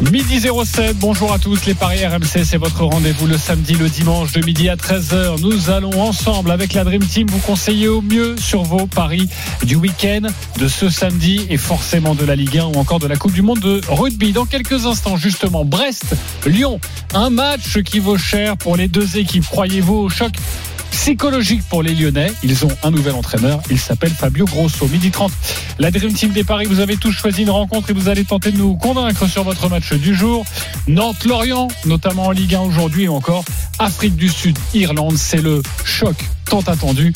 [0.00, 4.32] Midi 07, bonjour à tous, les Paris RMC, c'est votre rendez-vous le samedi, le dimanche
[4.32, 5.42] de midi à 13h.
[5.42, 9.28] Nous allons ensemble avec la Dream Team vous conseiller au mieux sur vos paris
[9.62, 10.22] du week-end,
[10.58, 13.42] de ce samedi et forcément de la Ligue 1 ou encore de la Coupe du
[13.42, 14.32] Monde de rugby.
[14.32, 16.80] Dans quelques instants, justement, Brest, Lyon,
[17.12, 19.44] un match qui vaut cher pour les deux équipes.
[19.44, 20.32] Croyez-vous au choc
[20.90, 22.32] psychologique pour les Lyonnais.
[22.42, 23.60] Ils ont un nouvel entraîneur.
[23.70, 24.86] Il s'appelle Fabio Grosso.
[24.88, 25.32] Midi 30.
[25.78, 28.52] La Dream Team des Paris, vous avez tous choisi une rencontre et vous allez tenter
[28.52, 30.44] de nous convaincre sur votre match du jour.
[30.88, 33.44] Nantes-Lorient, notamment en Ligue 1 aujourd'hui, ou encore
[33.78, 35.16] Afrique du Sud, Irlande.
[35.16, 36.16] C'est le choc
[36.50, 37.12] tant attendu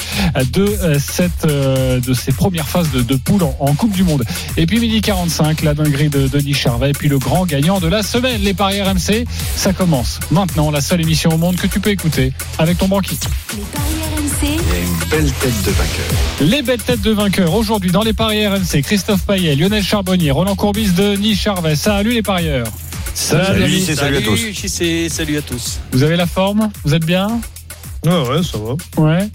[0.53, 4.05] de euh, cette euh, de ces premières phases de, de poule en, en, Coupe du
[4.05, 4.23] Monde.
[4.57, 7.89] Et puis midi 45, la dinguerie de Denis Charvet, et puis le grand gagnant de
[7.89, 9.25] la semaine, les paris RMC.
[9.57, 13.19] Ça commence maintenant, la seule émission au monde que tu peux écouter avec ton banquier.
[13.57, 13.85] les paris
[14.17, 14.45] RMC.
[14.45, 16.07] Il y a une belle tête de vainqueur.
[16.41, 18.83] Les belles têtes de vainqueurs aujourd'hui dans les paris RMC.
[18.83, 21.75] Christophe Payet, Lionel Charbonnier, Roland Courbis, Denis Charvet.
[21.75, 22.69] Salut les parieurs.
[23.15, 23.83] Salut, amis.
[23.85, 25.09] c'est salut à tous.
[25.09, 25.81] Salut à tous.
[25.91, 26.71] Vous avez la forme?
[26.85, 27.41] Vous êtes bien?
[28.05, 29.03] Ouais, ouais, ça va.
[29.03, 29.29] Ouais.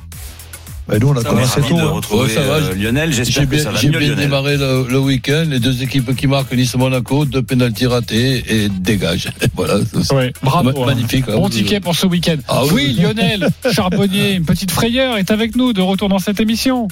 [0.87, 1.77] Bah, nous, on a commencé tôt.
[1.77, 1.85] hein.
[1.91, 3.11] retrouver Ouais, ça va, euh, Lionel.
[3.13, 4.15] J'ai J'espère que bien, ça va j'ai bien Lionel.
[4.15, 5.45] démarré le, le week-end.
[5.47, 9.29] Les deux équipes qui marquent Nice-Monaco, deux pénaltys ratés et dégage.
[9.55, 9.75] Voilà.
[10.11, 10.71] Ouais, bravo.
[10.79, 11.33] Ma- magnifique, hein.
[11.35, 12.37] Bon Vous- ticket pour ce week-end.
[12.47, 12.93] Ah oui, oui.
[13.03, 16.87] Lionel Charbonnier, une petite frayeur est avec nous de retour dans cette émission.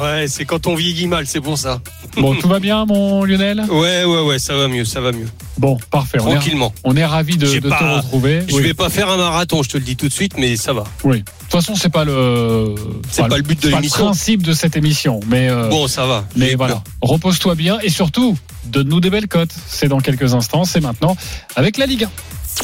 [0.00, 1.80] Ouais, c'est quand on vieillit mal, c'est pour ça.
[2.16, 3.64] Bon, tout va bien, mon Lionel?
[3.70, 5.28] Ouais, ouais, ouais, ça va mieux, ça va mieux.
[5.58, 6.18] Bon, parfait.
[6.20, 6.74] On est, Tranquillement.
[6.84, 8.42] on est ravis de, te retrouver.
[8.48, 8.62] Je Oui.
[8.62, 10.84] vais pas faire un marathon, je te le dis tout de suite, mais ça va.
[11.04, 11.18] Oui.
[11.20, 12.74] De toute façon, c'est pas le.
[13.10, 14.04] C'est pas le but de pas l'émission.
[14.06, 15.48] principe de cette émission, mais.
[15.48, 16.24] euh, Bon, ça va.
[16.36, 19.54] Mais voilà, repose-toi bien et surtout, donne-nous des belles cotes.
[19.68, 21.16] C'est dans quelques instants, c'est maintenant
[21.54, 22.10] avec la Ligue 1.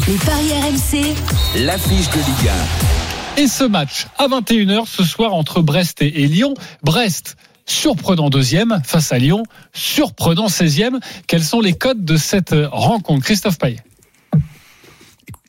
[0.09, 1.15] Les paris RMC.
[1.65, 2.51] L'affiche de Ligue
[3.39, 6.53] Et ce match à 21h ce soir entre Brest et, Lyon.
[6.83, 11.01] Brest, surprenant deuxième face à Lyon, surprenant 16e.
[11.27, 13.81] Quelles sont les cotes de cette rencontre Christophe Payet?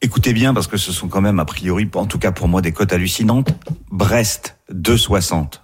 [0.01, 2.61] Écoutez bien parce que ce sont quand même a priori, en tout cas pour moi,
[2.61, 3.49] des cotes hallucinantes.
[3.91, 5.59] Brest 2,60.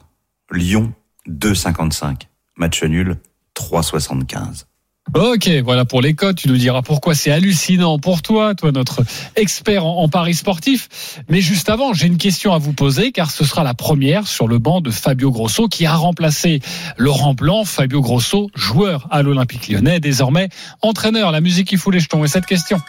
[0.52, 0.94] Lyon
[1.28, 2.28] 2,55.
[2.58, 3.18] Match nul
[3.56, 4.66] 3,75.
[5.16, 6.38] Ok, voilà pour les cotes.
[6.38, 9.02] Tu nous diras pourquoi c'est hallucinant pour toi, toi notre
[9.36, 11.22] expert en, paris sportif.
[11.30, 14.48] Mais juste avant, j'ai une question à vous poser car ce sera la première sur
[14.48, 16.62] le banc de Fabio Grosso qui a remplacé
[16.98, 17.66] Laurent Blanc.
[17.66, 20.50] Fabio Grosso, joueur à l'Olympique lyonnais, désormais
[20.82, 21.32] entraîneur.
[21.32, 22.24] La musique qui fout les jetons.
[22.24, 22.80] Et cette question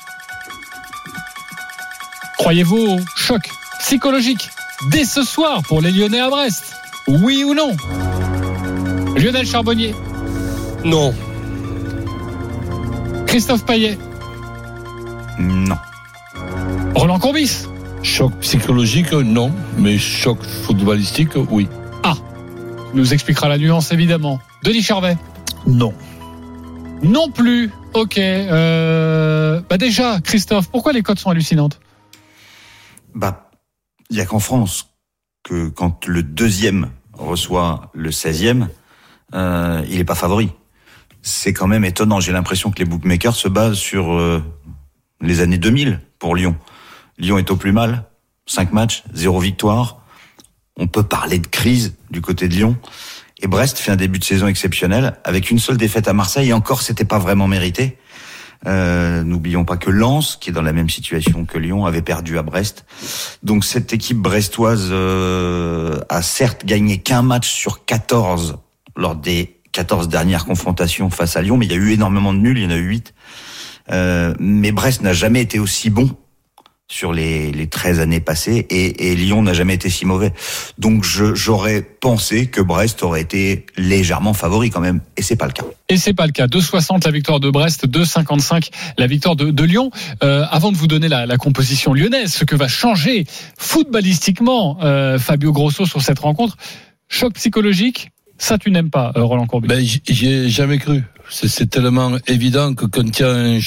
[2.38, 3.48] Croyez-vous au choc
[3.80, 4.50] psychologique
[4.91, 6.75] dès ce soir pour les Lyonnais à Brest?
[7.09, 7.76] Oui ou non?
[9.16, 9.94] Lionel Charbonnier,
[10.84, 11.14] Non.
[13.30, 13.96] Christophe Payet,
[15.38, 15.76] Non.
[16.96, 17.64] Roland Courbis.
[18.02, 19.52] Choc psychologique, non.
[19.78, 21.68] Mais choc footballistique, oui.
[22.92, 24.41] nous expliquera la nuance évidemment.
[24.64, 25.16] Denis Charvet
[25.64, 25.94] Non.
[27.04, 27.70] Non plus.
[27.94, 28.18] Ok.
[28.18, 31.78] Euh, bah déjà, Christophe, pourquoi les cotes sont hallucinantes
[33.14, 33.48] Bah,
[34.10, 34.88] il y a qu'en France
[35.44, 38.66] que quand le deuxième reçoit le 16e,
[39.34, 40.50] euh, il est pas favori.
[41.22, 42.20] C'est quand même étonnant.
[42.20, 44.42] J'ai l'impression que les bookmakers se basent sur euh,
[45.20, 46.56] les années 2000 pour Lyon.
[47.19, 48.04] Lyon est au plus mal.
[48.47, 50.03] Cinq matchs, zéro victoire.
[50.76, 52.76] On peut parler de crise du côté de Lyon.
[53.42, 56.48] Et Brest fait un début de saison exceptionnel avec une seule défaite à Marseille.
[56.48, 57.98] Et encore, c'était pas vraiment mérité.
[58.66, 62.38] Euh, N'oublions pas que Lens, qui est dans la même situation que Lyon, avait perdu
[62.38, 62.84] à Brest.
[63.42, 68.59] Donc cette équipe brestoise euh, a certes gagné qu'un match sur 14
[68.97, 72.38] lors des 14 dernières confrontations face à Lyon, mais il y a eu énormément de
[72.38, 73.14] nuls, il y en a eu 8.
[73.91, 76.16] Euh, mais Brest n'a jamais été aussi bon
[76.91, 80.32] sur les, les 13 années passées et, Lyon n'a jamais été si mauvais.
[80.78, 85.53] Donc j'aurais pensé que Brest aurait été légèrement favori quand même, et c'est pas le
[85.53, 85.64] cas.
[85.88, 86.47] Et c'est pas le cas.
[86.47, 89.91] 2,60 la victoire de Brest, 2,55 la victoire de, de Lyon.
[90.25, 93.25] Euh, avant de vous donner la, la composition lyonnaise, ce que va changer
[93.56, 96.56] footballistiquement euh, Fabio Grosso sur cette rencontre,
[97.09, 98.10] choc psychologique,
[98.41, 99.69] ça tu n'aimes pas, euh, Roland Courbis.
[99.69, 101.04] Ben, j'y ai jamais cru.
[101.28, 103.59] C'est- tellement évident que quand il y a un,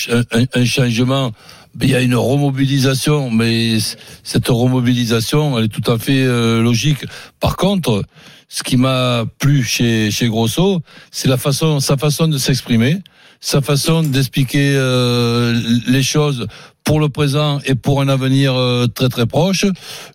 [0.42, 1.32] un- un changement,
[1.76, 3.78] ben, il y a une remobilisation, mais
[4.24, 7.06] cette remobilisation, elle est tout à fait euh, logique.
[7.40, 8.04] Par contre,
[8.50, 10.82] ce qui m'a plu chez, chez Grosso,
[11.12, 12.98] c'est la façon, sa façon de s'exprimer,
[13.40, 16.48] sa façon d'expliquer euh, les choses
[16.84, 19.66] pour le présent et pour un avenir euh, très très proche.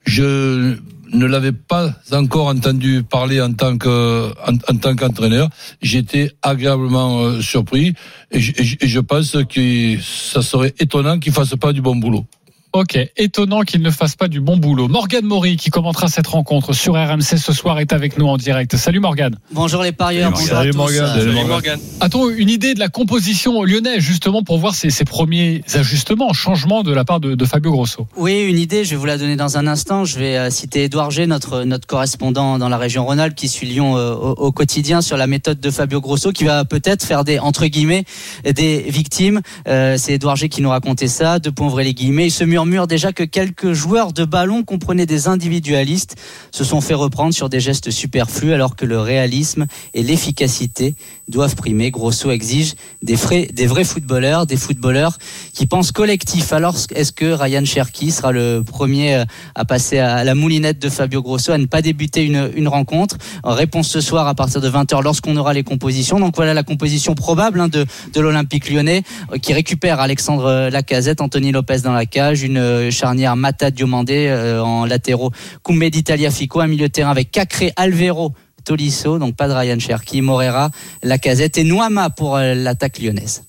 [0.05, 0.77] Je
[1.13, 5.49] ne l'avais pas encore entendu parler en tant que en, en tant qu'entraîneur.
[5.81, 7.95] J'étais agréablement euh, surpris
[8.31, 12.27] et et je pense que ça serait étonnant qu'il fasse pas du bon boulot.
[12.75, 14.89] Ok, étonnant qu'il ne fasse pas du bon boulot.
[14.89, 18.77] Morgane Maury, qui commentera cette rencontre sur RMC ce soir, est avec nous en direct.
[18.77, 19.37] Salut Morgane.
[19.53, 20.73] Bonjour les parieurs, Salut.
[20.75, 21.81] Morgane.
[22.01, 26.83] A-t-on une idée de la composition lyonnaise, justement, pour voir ces, ces premiers ajustements, changements
[26.83, 28.07] de la part de, de Fabio Grosso?
[28.17, 30.05] Oui, une idée, je vais vous la donner dans un instant.
[30.05, 33.67] Je vais euh, citer Édouard G, notre, notre correspondant dans la région Rhône-Alpes, qui suit
[33.67, 37.25] Lyon euh, au, au quotidien sur la méthode de Fabio Grosso, qui va peut-être faire
[37.25, 38.05] des, entre guillemets,
[38.45, 39.41] des victimes.
[39.69, 42.27] Euh, C'est Édouard G qui nous racontait ça, de ouvrez les guillemets.
[42.27, 46.17] Il se murmure déjà que quelques joueurs de ballon comprenaient des individualistes
[46.51, 50.97] se sont fait reprendre sur des gestes superflus alors que le réalisme et l'efficacité
[51.29, 51.91] doivent primer.
[51.91, 55.19] Grosso exige des, vrais, footballeurs, des footballeurs
[55.55, 56.53] qui pensent collectif.
[56.53, 61.23] Alors est-ce que Ryan Cherky sera le premier à passer à la moulinette de Fabio
[61.23, 63.17] Grosso, à ne pas débuter une, une rencontre?
[63.45, 66.21] Réponse ce soir à partir de 20h lorsqu'on aura les compositions.
[66.21, 69.03] Donc voilà la composition probable hein, de, de l'Olympique lyonnais
[69.33, 74.27] euh, qui récupère Alexandre Lacazette, Anthony Lopez dans la cage, une euh, charnière Mata Diomandé
[74.29, 75.31] euh, en latéraux,
[75.63, 78.33] Koumé d'Italia Fico, un milieu de terrain avec Cacré, Alvero,
[78.73, 80.71] Tolisso, donc pas de Ryan Cherky, Morera,
[81.03, 83.45] Lacazette et Noama pour euh, l'attaque lyonnaise.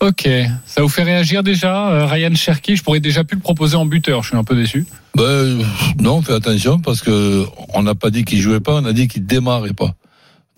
[0.00, 0.28] Ok,
[0.66, 2.76] ça vous fait réagir déjà, euh, Ryan Cherky?
[2.76, 4.84] Je pourrais déjà plus le proposer en buteur, je suis un peu déçu.
[5.14, 5.58] Ben,
[5.98, 9.08] non, fais attention parce que on n'a pas dit qu'il jouait pas, on a dit
[9.08, 9.94] qu'il démarrait pas.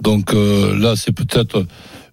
[0.01, 1.65] Donc euh, là, c'est peut-être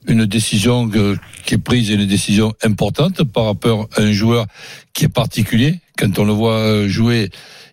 [0.07, 4.45] une décision que- qui est prise, une décision importante par rapport à un joueur
[4.93, 5.79] qui est particulier.
[5.97, 7.29] Quand on le voit euh, jouer,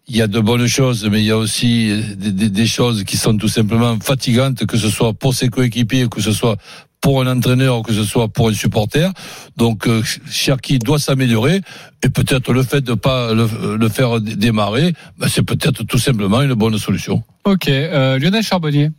[0.08, 3.04] il y a de bonnes choses, mais il y a aussi des, des- des choses
[3.04, 6.56] qui sont tout simplement fatigantes, que ce soit pour ses coéquipiers, que ce soit
[7.00, 9.12] pour un entraîneur, que ce soit pour un supporter.
[9.56, 11.60] Donc, euh, Cherki doit s'améliorer
[12.02, 15.98] et peut-être le fait de pas le, le faire dé- démarrer, ben, c'est peut-être tout
[15.98, 17.22] simplement une bonne solution.
[17.44, 18.90] Ok, euh, Lionel Charbonnier.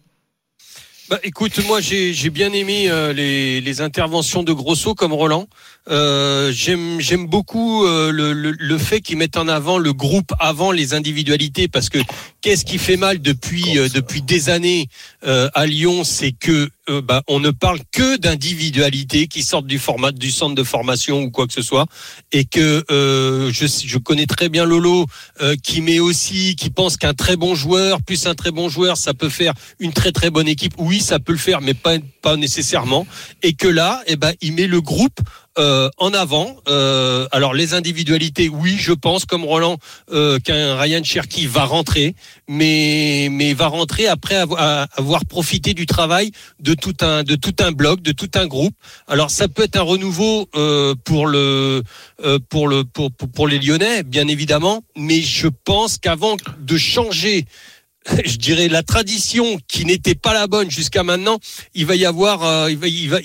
[1.09, 5.47] Bah, écoute, moi j'ai j'ai bien aimé euh, les, les interventions de Grosso comme Roland.
[5.89, 10.33] Euh, J'aime j'aime beaucoup euh, le, le, le fait qu'ils mettent en avant le groupe
[10.37, 11.99] avant les individualités parce que
[12.41, 14.89] qu'est-ce qui fait mal depuis euh, depuis des années
[15.25, 19.79] euh, à Lyon, c'est que euh, bah, on ne parle que d'individualités qui sortent du
[19.79, 21.85] format du centre de formation ou quoi que ce soit
[22.31, 25.05] et que euh, je connais très bien Lolo
[25.41, 28.97] euh, qui met aussi qui pense qu'un très bon joueur plus un très bon joueur
[28.97, 30.73] ça peut faire une très très bonne équipe.
[30.77, 33.07] Oui, ça peut le faire, mais pas pas nécessairement.
[33.43, 35.19] Et que là, eh ben, il met le groupe
[35.57, 36.55] euh, en avant.
[36.67, 39.77] Euh, alors les individualités, oui, je pense comme Roland
[40.11, 42.15] euh, qu'un Ryan Cherky va rentrer,
[42.47, 47.55] mais mais va rentrer après avoir, avoir profité du travail de tout un de tout
[47.59, 48.75] un bloc, de tout un groupe.
[49.07, 51.83] Alors ça peut être un renouveau euh, pour le
[52.23, 56.77] euh, pour le pour, pour pour les Lyonnais, bien évidemment, mais je pense qu'avant de
[56.77, 57.45] changer
[58.25, 61.39] je dirais la tradition qui n'était pas la bonne jusqu'à maintenant,
[61.73, 62.69] il va y avoir, euh,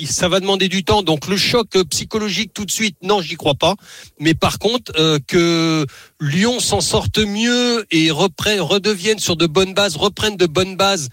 [0.07, 1.03] ça va demander du temps.
[1.03, 3.77] Donc le choc euh, psychologique tout de suite, non, j'y crois pas.
[4.19, 5.87] Mais par contre, euh, que
[6.21, 11.09] Lyon s'en sorte mieux et redevienne sur de bonnes bases, reprenne de bonnes bases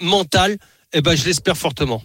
[0.00, 0.58] mentales,
[0.92, 2.02] eh ben je l'espère fortement.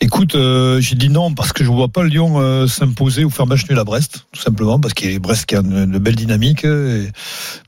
[0.00, 3.48] Écoute, euh, j'ai dit non parce que je vois pas Lyon euh, s'imposer ou faire
[3.48, 5.98] match nul à Brest, tout simplement, parce qu'il y a Brest qui a une, une
[5.98, 6.64] belle dynamique.
[6.64, 7.10] euh, et-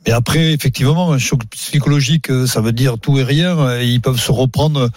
[0.06, 3.76] Mais après, effectivement, un choc psychologique, euh, ça veut dire tout et rien.
[3.80, 4.90] et Ils peuvent se reprendre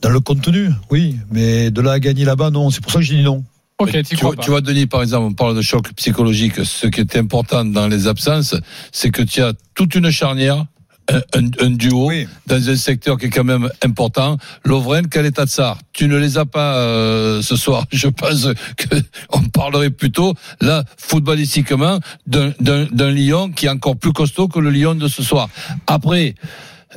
[0.00, 1.16] dans le contenu, oui.
[1.30, 2.70] Mais de là à gagner là-bas, non.
[2.70, 3.44] C'est pour ça que j'ai dit non.
[3.80, 4.42] Ok, Mais t'y tu, crois vois, pas.
[4.42, 6.64] tu vois, Denis, par exemple, on parle de choc psychologique.
[6.64, 8.54] Ce qui est important dans les absences,
[8.92, 10.64] c'est que tu as toute une charnière,
[11.34, 12.26] un, un- duo, Oui.
[12.46, 14.36] dans un secteur qui est quand même important.
[14.64, 17.84] Lovren, Kaletatsar, tu ne les as pas euh, ce soir.
[17.92, 18.96] Je pense que
[19.30, 24.94] on parlerait plutôt, là, footballistiquement, d'un Lyon qui est encore plus costaud que le Lyon
[24.94, 25.48] de ce soir.
[25.86, 26.34] Après,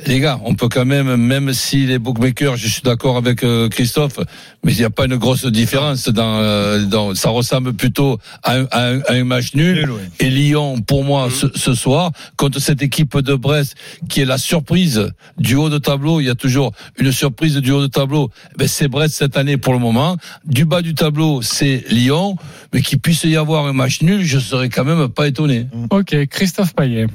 [0.06, 3.68] les gars, on peut quand même, même si les bookmakers, je suis d'accord avec euh,
[3.68, 4.18] Christophe,
[4.64, 8.56] mais il n'y a pas une grosse différence dans, euh, dans ça ressemble plutôt à
[8.56, 9.74] un, à un- à un match nul.
[9.80, 10.00] Nul, oui.
[10.18, 13.74] Et Lyon, pour moi, ce, ce soir, contre cette équipe de Brest,
[14.08, 17.70] qui est la surprise du haut de tableau, il y a toujours une surprise du
[17.70, 18.30] haut de tableau.
[18.56, 20.16] Ben, c'est Brest cette année pour le moment.
[20.46, 22.36] Du bas du tableau, c'est Lyon.
[22.72, 25.66] Mais qu'il puisse y avoir un match nul, je serais quand même pas étonné.
[25.90, 27.06] Ok, Christophe Payet.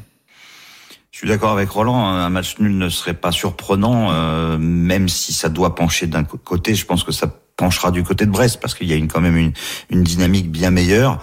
[1.18, 5.34] Je suis d'accord avec Roland, un match nul ne serait pas surprenant, euh, même si
[5.34, 7.26] ça doit pencher d'un côté, je pense que ça
[7.58, 9.52] penchera du côté de Brest, parce qu'il y a une, quand même une,
[9.90, 11.20] une dynamique bien meilleure.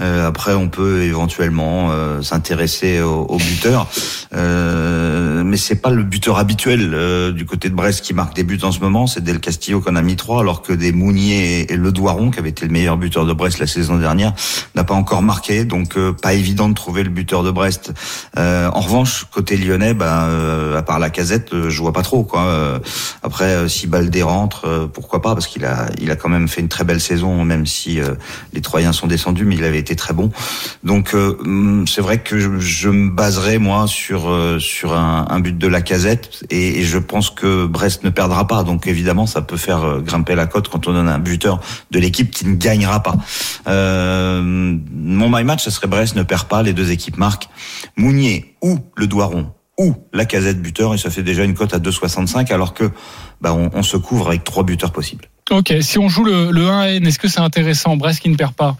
[0.00, 3.86] Euh, après, on peut éventuellement euh, s'intéresser au, au buteur.
[4.34, 8.42] Euh, mais c'est pas le buteur habituel euh, du côté de Brest qui marque des
[8.42, 9.06] buts en ce moment.
[9.06, 12.38] C'est Del Castillo qu'on a mis trois, alors que des Mounier et, Le Doiron, qui
[12.38, 14.32] avait été le meilleur buteur de Brest la saison dernière,
[14.74, 15.64] n'a pas encore marqué.
[15.64, 17.92] Donc euh, pas évident de trouver le buteur de Brest.
[18.38, 20.28] Euh, en revanche, côté lyonnais, bah,
[20.76, 22.24] à part la casette, je vois pas trop.
[22.24, 22.80] Quoi.
[23.22, 26.68] Après, si Baldé rentre, pourquoi pas Parce qu'il a, il a quand même fait une
[26.68, 28.14] très belle saison, même si euh,
[28.52, 30.30] les Troyens sont descendus, mais il avait été très bon.
[30.82, 35.56] Donc euh, hum, c'est vrai que je, me baserai moi sur euh, sur un, but
[35.56, 38.62] de la casette et, je pense que Brest ne perdra pas.
[38.62, 42.30] Donc évidemment, ça peut faire grimper la cote quand on donne un buteur de l'équipe
[42.30, 43.16] qui ne gagnera pas.
[43.66, 47.48] Mon my match, ce serait Brest ne perd pas, les deux équipes marquent.
[47.96, 51.78] Mounier ou le Doiron ou la casette buteur et ça fait déjà une cote à
[51.78, 52.90] 2,65 alors que
[53.40, 55.28] bah, on se couvre avec trois buteurs possibles.
[55.50, 58.54] Ok, si on joue le, le 1N, est-ce que c'est intéressant Brest qui ne perd
[58.54, 58.76] pas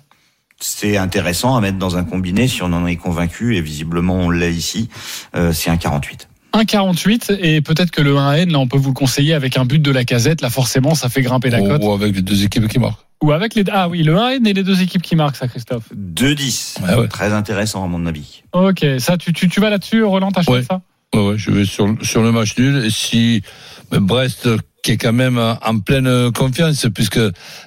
[0.60, 4.30] C'est intéressant à mettre dans un combiné si on en est convaincu et visiblement on
[4.30, 4.88] l'est ici.
[5.36, 6.28] Euh, c'est un 48.
[6.54, 9.80] 1,48 et peut-être que le 1N, là, on peut vous le conseiller avec un but
[9.82, 10.40] de la casette.
[10.40, 11.82] Là, forcément, ça fait grimper la cote.
[11.82, 13.00] Ou avec les deux équipes qui marquent.
[13.22, 15.84] Ou avec les ah oui le 1N et les deux équipes qui marquent ça, Christophe.
[15.94, 16.82] 2-10.
[16.82, 17.08] Ouais, ouais.
[17.08, 18.42] Très intéressant à mon avis.
[18.52, 20.62] Ok, ça tu tu, tu vas là-dessus, Roland, t'achètes Ouais.
[20.62, 20.80] ça
[21.14, 22.84] Ouais, ouais, je vais sur, sur le match nul.
[22.84, 23.42] Et si
[23.90, 24.48] Brest,
[24.82, 27.18] qui est quand même en pleine confiance, puisque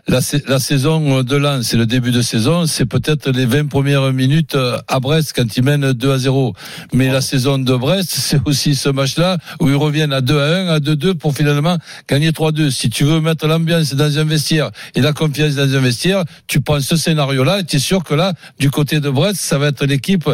[0.07, 3.67] la, sa- la saison de l'an, c'est le début de saison, c'est peut-être les 20
[3.67, 4.55] premières minutes
[4.87, 6.53] à Brest quand ils mènent 2 à 0.
[6.93, 10.45] Mais la saison de Brest, c'est aussi ce match-là où ils reviennent à 2 à
[10.57, 12.69] 1, à 2-2 pour finalement gagner 3-2.
[12.69, 16.61] Si tu veux mettre l'ambiance dans un vestiaire et la confiance dans un vestiaire, tu
[16.61, 19.67] prends ce scénario-là et tu es sûr que là, du côté de Brest, ça va
[19.69, 20.29] être l'équipe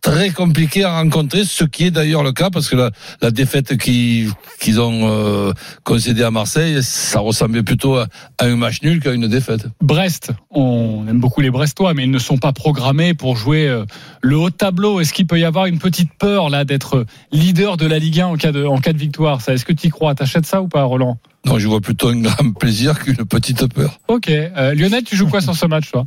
[0.00, 2.90] très compliqué à rencontrer, ce qui est d'ailleurs le cas parce que la,
[3.20, 5.52] la défaite qu'ils ont euh,
[5.84, 8.06] concédée à Marseille, ça ressemblait plutôt à,
[8.38, 9.66] à un match nul qu'à une défaite.
[9.80, 13.84] Brest, on aime beaucoup les Brestois, mais ils ne sont pas programmés pour jouer euh,
[14.22, 15.00] le haut tableau.
[15.00, 18.26] Est-ce qu'il peut y avoir une petite peur là d'être leader de la Ligue 1
[18.26, 19.40] en cas de, en cas de victoire?
[19.40, 20.14] Ça, est-ce que tu y crois?
[20.14, 21.18] T'achètes ça ou pas, Roland?
[21.46, 23.98] Non, je vois plutôt un grand plaisir qu'une petite peur.
[24.08, 24.28] Ok.
[24.28, 26.06] Euh, Lionel, tu joues quoi sur ce match, toi?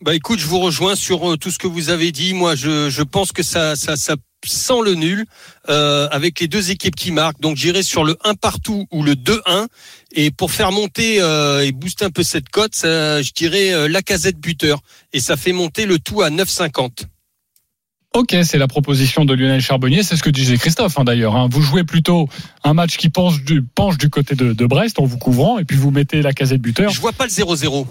[0.00, 2.32] Bah écoute, je vous rejoins sur euh, tout ce que vous avez dit.
[2.34, 4.14] Moi, je, je pense que ça, ça, ça
[4.46, 5.26] sent le nul
[5.68, 7.40] euh, avec les deux équipes qui marquent.
[7.40, 9.66] Donc j'irai sur le 1 partout ou le 2-1.
[10.12, 13.88] Et pour faire monter euh, et booster un peu cette cote, ça, je dirais euh,
[13.88, 14.80] la casette buteur.
[15.12, 17.02] Et ça fait monter le tout à 9,50.
[18.14, 20.02] Ok, c'est la proposition de Lionel Charbonnier.
[20.02, 21.36] C'est ce que disait Christophe hein, d'ailleurs.
[21.36, 21.48] hein.
[21.50, 22.28] Vous jouez plutôt
[22.64, 25.64] un match qui penche du, penche du côté de, de Brest en vous couvrant, et
[25.64, 26.90] puis vous mettez la casette buteur.
[26.90, 27.86] Je vois pas le 0-0.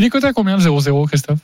[0.00, 1.40] Il est coté à combien le 0-0, Christophe?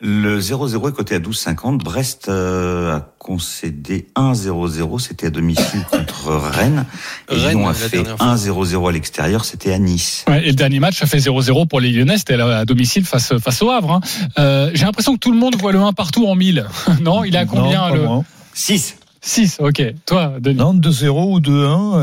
[0.00, 1.76] Le 0-0 est coté à 12,50.
[1.76, 4.98] Brest euh, a concédé 1-0-0.
[4.98, 6.86] C'était à domicile contre Rennes.
[7.30, 8.34] Et Rennes, Lyon a fait dernière fois.
[8.34, 9.44] 1-0-0 à l'extérieur.
[9.44, 10.24] C'était à Nice.
[10.26, 13.36] Ouais, et le dernier match, ça fait 0-0 pour les Lyonnais, c'était à domicile face,
[13.38, 13.92] face au Havre.
[13.92, 14.00] hein.
[14.38, 16.64] Euh, J'ai l'impression que tout le monde voit le 1 partout en 1000.
[17.02, 18.24] non, il est à combien Non, le moi.
[18.54, 18.96] 6.
[19.20, 19.82] 6, ok.
[20.06, 20.56] Toi, Denis.
[20.56, 21.50] Non, 2-0 ou 2-1,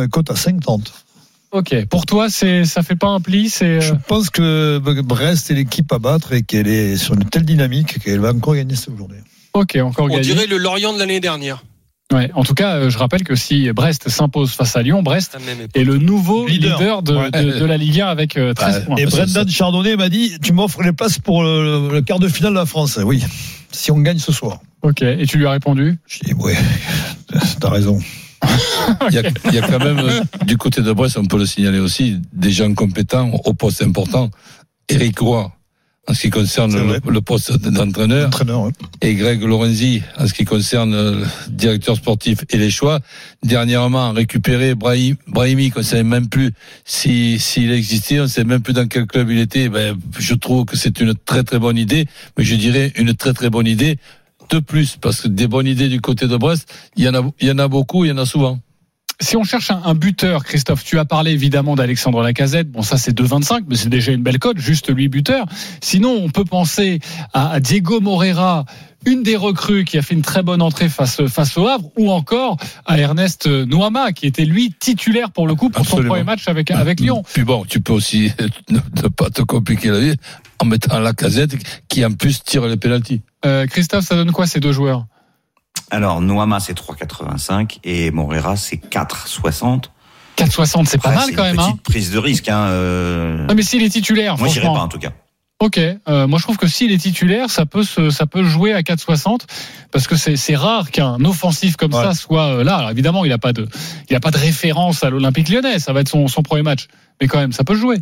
[0.04, 0.92] euh, cote à 5,30.
[1.54, 1.86] Ok.
[1.86, 3.80] Pour toi, c'est ça fait pas un pli, c'est.
[3.80, 7.46] Je euh, pense que Brest est l'équipe à battre et qu'elle est sur une telle
[7.46, 9.20] dynamique qu'elle va encore gagner cette journée.
[9.54, 10.22] Ok, encore On gagné.
[10.22, 11.64] dirait le Lorient de l'année dernière.
[12.12, 12.32] Ouais.
[12.36, 15.70] En tout cas, euh, je rappelle que si Brest s'impose face à Lyon, Brest époque.
[15.76, 17.02] est le nouveau leader, Leader.
[17.04, 17.32] de, Ouais.
[17.32, 18.86] de, de la Ligue 1 avec euh, 13 Ouais.
[18.86, 18.96] points.
[18.98, 22.54] Et Brendan Chardonnay m'a dit Tu m'offres les places pour le, le quart de finale
[22.54, 23.00] de la France.
[23.04, 23.24] Oui,
[23.72, 24.60] si on gagne ce soir.
[24.82, 25.02] Ok.
[25.04, 25.98] Et tu lui as répondu?
[26.08, 26.58] Je dis Ouais,
[27.62, 28.00] t'as raison.
[29.10, 31.38] Il y, a, il y a quand même, euh, du côté de Brest, on peut
[31.38, 34.30] le signaler aussi, des gens compétents au poste important.
[34.90, 35.52] Eric Roy,
[36.08, 38.66] en ce qui concerne le, le poste d'entraîneur, Entraîneur.
[38.66, 38.72] hein.
[39.02, 43.00] et Greg Lorenzi, en ce qui concerne euh, le directeur sportif et les choix.
[43.44, 46.52] Dernièrement, récupéré Brahim, Brahimi, qu'on ne savait même plus
[46.86, 49.70] si- s'il existait, on ne sait même plus dans quel club il était.
[49.70, 52.06] Ben, je trouve que c'est une très très bonne idée,
[52.38, 53.98] mais je dirais une très très bonne idée
[54.50, 57.32] de plus, parce que des bonnes idées du côté de Brest, il y en a,
[57.40, 58.60] il y en a beaucoup, il y en a souvent.
[59.20, 62.70] Si on cherche un, un buteur, Christophe, tu as parlé évidemment d'Alexandre Lacazette.
[62.70, 65.46] Bon, ça c'est 2,25, mais c'est déjà une belle cote, juste lui buteur.
[65.82, 67.00] Sinon, on peut penser
[67.34, 68.66] à, à Diego Moreira,
[69.06, 72.12] une des recrues qui a fait une très bonne entrée face, face au Havre, ou
[72.12, 76.48] encore à Ernest Nouama, qui était lui titulaire pour le coup pour son premier match
[76.48, 77.24] avec, avec Lyon.
[77.34, 78.32] Puis bon, tu peux aussi
[78.70, 80.16] ne, ne pas te compliquer la vie
[80.60, 81.56] en mettant la casette
[81.90, 83.22] qui en plus tire les pénalties.
[83.46, 85.06] Euh, Christophe, ça donne quoi ces deux joueurs?
[85.92, 89.86] Alors, Noama, c'est 3,85 et Morera, c'est 4,60.
[90.38, 91.60] 4,60, c'est pas Ouais, mal c'est quand une même.
[91.60, 92.50] Hein petite prise de risque.
[92.50, 93.46] Hein, euh...
[93.46, 95.12] non, mais s'il est titulaire, Moi, j'irai pas en tout cas.
[95.60, 98.74] Ok, euh, moi je trouve que s'il est titulaire, ça peut se, ça peut jouer
[98.74, 99.42] à 4,60
[99.92, 102.04] parce que c'est c'est rare qu'un offensif comme Ouais.
[102.04, 102.78] ça soit euh, là.
[102.78, 103.70] Alors évidemment, il a pas de,
[104.10, 105.80] il a pas de référence à l'Olympique Lyonnais.
[105.80, 106.88] Ça va être son, son premier match,
[107.22, 108.00] mais quand même, ça peut jouer.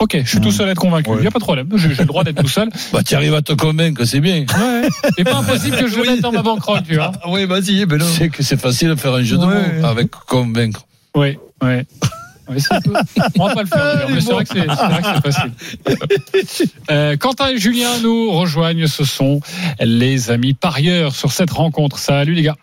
[0.00, 1.10] Ok, je suis tout seul à être convaincu.
[1.10, 1.20] Il Ouais.
[1.22, 1.68] n'y a pas de problème.
[1.74, 2.68] J'ai le droit d'être tout seul.
[2.92, 4.40] Bah, tu arrives à te convaincre, c'est bien.
[4.40, 4.88] Ouais.
[5.16, 7.12] C'est pas impossible que je le mette dans ma banquerolle, tu vois.
[7.22, 8.10] Ah oui, vas-y, ben Tu non.
[8.10, 9.80] sais que c'est facile de faire un jeu de Ouais.
[9.80, 10.86] mots avec convaincre.
[11.14, 11.70] Oui, oui.
[12.50, 12.92] Oui, c'est un peu-
[13.38, 15.32] On va pas le faire, d'ailleurs, mais c'est vrai que c'est c'est vrai que c'est
[15.32, 16.66] facile.
[16.90, 18.86] Euh, Quentin et Julien nous rejoignent.
[18.86, 19.40] Ce sont
[19.80, 21.98] les amis parieurs sur cette rencontre.
[21.98, 22.56] Salut les gars.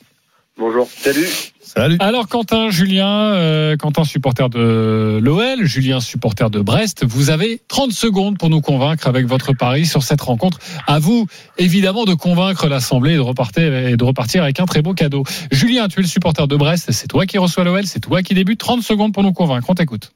[0.57, 0.87] Bonjour.
[0.97, 1.27] Salut.
[1.65, 1.98] Salut.
[2.00, 7.91] Alors Quentin, Julien, euh, Quentin supporter de l'OL, Julien supporter de Brest, vous avez 30
[7.91, 10.60] secondes pour nous convaincre avec votre pari sur cette rencontre.
[10.86, 11.25] À vous,
[11.57, 15.24] évidemment, de convaincre l'Assemblée et de repartir, et de repartir avec un très beau cadeau.
[15.51, 18.36] Julien, tu es le supporter de Brest, c'est toi qui reçois l'OL, c'est toi qui
[18.36, 18.60] débute.
[18.60, 20.12] 30 secondes pour nous convaincre, on t'écoute.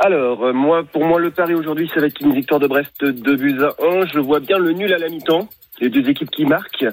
[0.00, 3.04] Alors, euh, moi, pour moi, le pari aujourd'hui, ça va être une victoire de Brest
[3.04, 4.06] 2 buts à 1.
[4.14, 5.50] Je vois bien le nul à la mi-temps.
[5.80, 6.86] Les deux équipes qui marquent.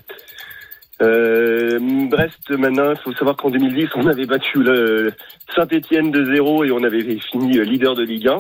[1.02, 1.80] Euh,
[2.10, 5.14] Brest, maintenant, il faut savoir qu'en 2010, on avait battu le
[5.56, 8.38] Saint-Etienne de 0 et on avait fini euh, leader de Ligue 1.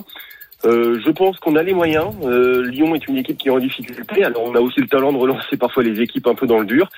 [0.65, 2.13] Euh, je pense qu'on a les moyens.
[2.23, 4.23] Euh, Lyon est une équipe qui est en difficulté.
[4.23, 6.65] Alors, on a aussi le talent de relancer parfois les équipes un peu dans le
[6.65, 6.89] dur.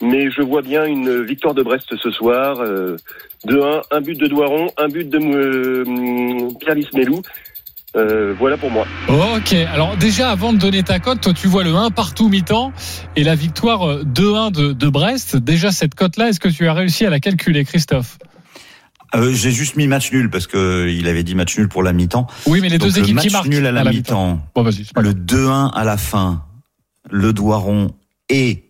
[0.00, 2.60] Mais je vois bien une victoire de Brest ce soir.
[2.60, 2.96] Euh,
[3.46, 7.20] 2-1, un but de Doiron, un but de euh, Pierre Lismelou.
[7.96, 8.86] Euh, voilà pour moi.
[9.08, 12.72] Ok, alors déjà avant de donner ta cote, toi tu vois le 1 partout mi-temps
[13.14, 15.36] et la victoire euh, 2-1 de, de Brest.
[15.36, 18.18] Déjà cette cote-là, est-ce que tu as réussi à la calculer, Christophe?
[19.14, 21.92] Euh, J'ai juste mis match nul parce que il avait dit match nul pour la
[21.92, 22.26] mi-temps.
[22.46, 24.28] Oui, mais les Donc, deux le équipes match qui marquent nul à la, mi-temps.
[24.34, 24.84] mi-temps, Bon, vas-y.
[24.86, 25.24] c'est pas le grave.
[25.46, 26.42] 2-1 à la fin,
[27.10, 27.92] le Doiron
[28.28, 28.64] et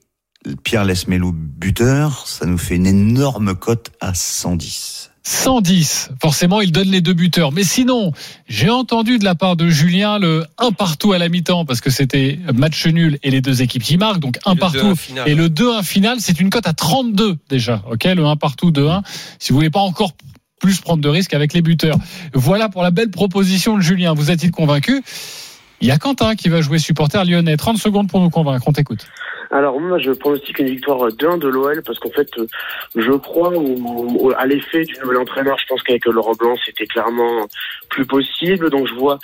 [0.64, 5.12] Pierre Lesmelou buteur, ça nous fait une énorme cote à 110.
[5.26, 6.11] 110.
[6.21, 7.50] Forcément, il donne les deux buteurs.
[7.50, 8.12] Mais sinon,
[8.47, 11.90] j'ai entendu de la part de Julien le 1 partout à la mi-temps parce que
[11.90, 14.21] c'était match nul et les deux équipes qui marquent.
[14.21, 15.28] Donc 1 Le 2-1 partout final.
[15.28, 17.83] et le 2-1 final, c'est une cote à 32 déjà.
[17.90, 19.02] Ok, le 1 partout, 2-1.
[19.38, 20.12] Si vous voulez pas encore
[20.61, 21.99] plus prendre de risques avec les buteurs.
[22.33, 24.14] Voilà pour la belle proposition de Julien.
[24.14, 25.02] Vous êtes-il convaincu?
[25.84, 27.58] Il y a Quentin qui va jouer supporter lyonnais.
[27.58, 28.64] 30 secondes pour nous convaincre.
[28.66, 29.06] On t'écoute.
[29.50, 32.26] Alors moi je pronostique une victoire 2-1 de l'OL parce qu'en fait
[32.96, 33.52] je crois
[34.38, 35.58] à l'effet du nouvel entraîneur.
[35.58, 37.46] Je pense qu'avec Laurent Blanc c'était clairement
[37.90, 38.70] plus possible.
[38.70, 39.18] Donc je vois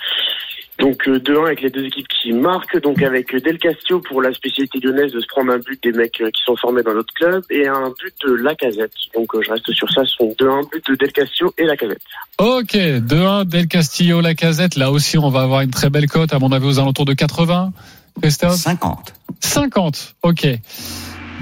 [0.81, 2.81] donc euh, 2-1 avec les deux équipes qui marquent.
[2.81, 6.19] Donc avec Del Castillo pour la spécialité lyonnaise de se prendre un but des mecs
[6.21, 8.91] euh, qui sont formés dans notre club et un but de Lacazette.
[9.15, 10.01] Donc euh, je reste sur ça.
[10.03, 12.01] Ce sont 2-1 but de Del Castillo et Lacazette.
[12.39, 14.75] Ok, 2-1 Del Castillo, la casette.
[14.75, 17.13] Là aussi, on va avoir une très belle cote, à mon avis, aux alentours de
[17.13, 17.71] 80.
[18.19, 18.55] Christophe?
[18.55, 19.13] 50.
[19.39, 20.47] 50, ok.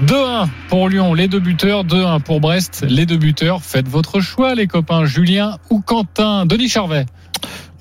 [0.04, 1.84] 2-1 pour Lyon, les deux buteurs.
[1.84, 3.62] 2-1 pour Brest, les deux buteurs.
[3.62, 5.06] Faites votre choix, les copains.
[5.06, 7.06] Julien ou Quentin Denis Charvet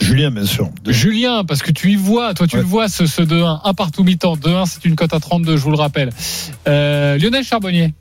[0.10, 0.70] Julien, bien sûr.
[0.88, 2.62] Julien, parce que tu y vois, toi tu Ouais.
[2.62, 3.62] le vois, ce, ce 2-1.
[3.64, 4.36] Un partout mi-temps.
[4.38, 6.10] 2-1, c'est une cote à 32, je vous le rappelle.
[6.68, 7.94] Euh, Lionel Charbonnier.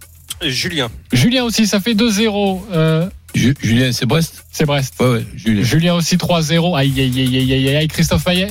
[0.43, 0.89] Julien.
[1.13, 2.63] Julien aussi, ça fait 2-0.
[2.73, 4.45] Euh, Ju- Julien, c'est Brest?
[4.51, 4.95] c'est Brest.
[5.01, 5.63] Ouais, ouais, Julien.
[5.63, 6.75] Julien aussi 3-0.
[6.77, 7.89] Aïe, aïe, aïe, aïe, aïe, aïe.
[7.89, 8.49] Christophe Payet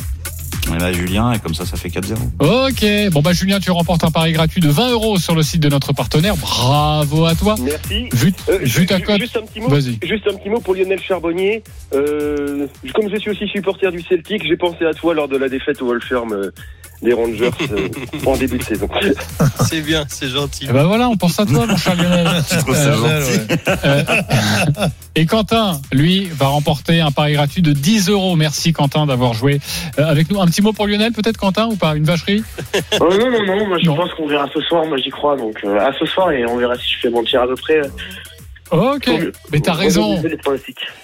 [0.75, 2.15] Et là, Julien, et comme ça, ça fait 4-0.
[2.39, 3.12] Ok.
[3.13, 5.69] Bon, bah, Julien, tu remportes un pari gratuit de 20 euros sur le site de
[5.69, 6.36] notre partenaire.
[6.38, 7.56] Bravo à toi.
[7.60, 8.10] Merci.
[8.13, 9.19] Vu, Euh, vu ta cote.
[9.19, 9.69] Juste un petit mot.
[9.69, 9.97] Vas-y.
[10.03, 11.63] Juste un petit mot pour Lionel Charbonnier.
[11.93, 15.49] Euh, comme je suis aussi supporter du Celtic, j'ai pensé à toi lors de la
[15.49, 16.51] défaite au Wolfram
[17.04, 17.88] euh, des Rangers euh,
[18.26, 18.88] en début de saison.
[19.70, 20.66] C'est bien, c'est gentil.
[20.66, 22.28] Et ben voilà, on pense à toi, mon cher Lionel.
[22.52, 23.62] Je trouve ça Euh, gentil.
[23.86, 24.04] Euh,
[25.16, 28.36] et Quentin, lui, va remporter un pari gratuit de 10 euros.
[28.36, 29.60] Merci Quentin d'avoir joué
[30.00, 30.40] euh, avec nous.
[30.42, 31.96] Un petit mot pour Lionel, peut-être Quentin, ou pas?
[31.96, 32.44] Une vacherie?
[33.00, 33.96] Oh, non, non, non, moi je Non.
[33.96, 36.58] pense qu'on verra ce soir, moi j'y crois, donc euh, à ce soir et on
[36.58, 37.82] verra si je fais mon tir à peu près.
[38.71, 39.10] Ok.
[39.51, 40.21] Mais t'as raison.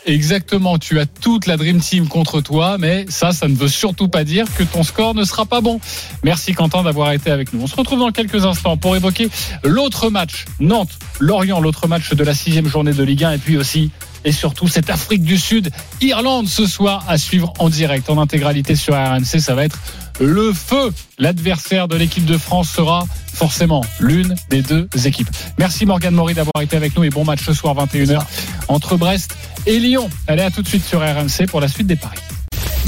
[0.05, 0.77] Exactement.
[0.77, 4.23] Tu as toute la Dream Team contre toi, mais ça, ça ne veut surtout pas
[4.23, 5.79] dire que ton score ne sera pas bon.
[6.23, 7.61] Merci Quentin d'avoir été avec nous.
[7.63, 9.29] On se retrouve dans quelques instants pour évoquer
[9.63, 13.91] l'autre match, Nantes-Lorient, l'autre match de la sixième journée de Ligue 1, et puis aussi
[14.25, 15.69] et surtout cette Afrique du Sud,
[16.01, 19.39] Irlande ce soir à suivre en direct, en intégralité sur RMC.
[19.39, 19.77] Ça va être
[20.19, 20.93] le feu.
[21.19, 25.29] L'adversaire de l'équipe de France sera forcément l'une des deux équipes.
[25.57, 28.21] Merci Morgane Maury d'avoir été avec nous et bon match ce soir 21h
[28.67, 30.09] entre Brest et Lyon.
[30.27, 32.19] Allez à tout de suite sur RMC pour la suite des paris.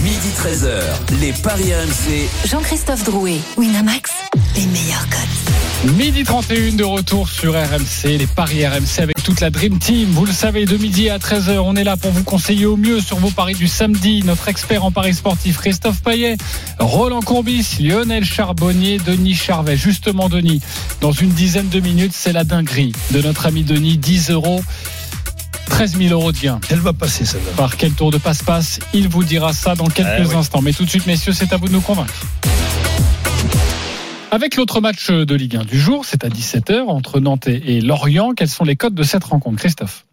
[0.03, 2.47] Midi 13h, les Paris RMC.
[2.47, 4.11] Jean-Christophe Drouet, Winamax,
[4.55, 5.44] les meilleurs codes.
[5.93, 10.09] Midi 31 de retour sur RMC, les paris RMC avec toute la Dream Team.
[10.11, 12.99] Vous le savez, de midi à 13h, on est là pour vous conseiller au mieux
[13.01, 14.23] sur vos paris du samedi.
[14.25, 16.37] Notre expert en paris sportif, Christophe Payet,
[16.79, 19.77] Roland Courbis, Lionel Charbonnier, Denis Charvet.
[19.77, 20.59] Justement, Denis,
[21.01, 23.97] dans une dizaine de minutes, c'est la dinguerie de notre ami Denis.
[23.97, 24.63] 10 euros,
[25.69, 26.59] 13 000 euros de gain.
[26.69, 27.51] Elle va passer, celle-là.
[27.57, 30.35] Par quel tour de passe-passe Il vous dira ça dans quelques Eh oui.
[30.35, 30.61] instants.
[30.63, 32.13] Mais tout de suite, messieurs, c'est à vous de nous convaincre.
[34.35, 38.33] Avec l'autre match de Ligue 1 du jour, c'est à 17h entre Nantes et Lorient.
[38.33, 40.05] Quels sont les codes de cette rencontre, Christophe?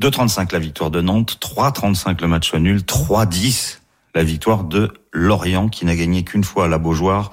[0.00, 3.78] 2,35 la victoire de Nantes, 3,35 le match nul, 3,10
[4.16, 7.30] la victoire de Lorient qui n'a gagné qu'une fois à la Beaujoire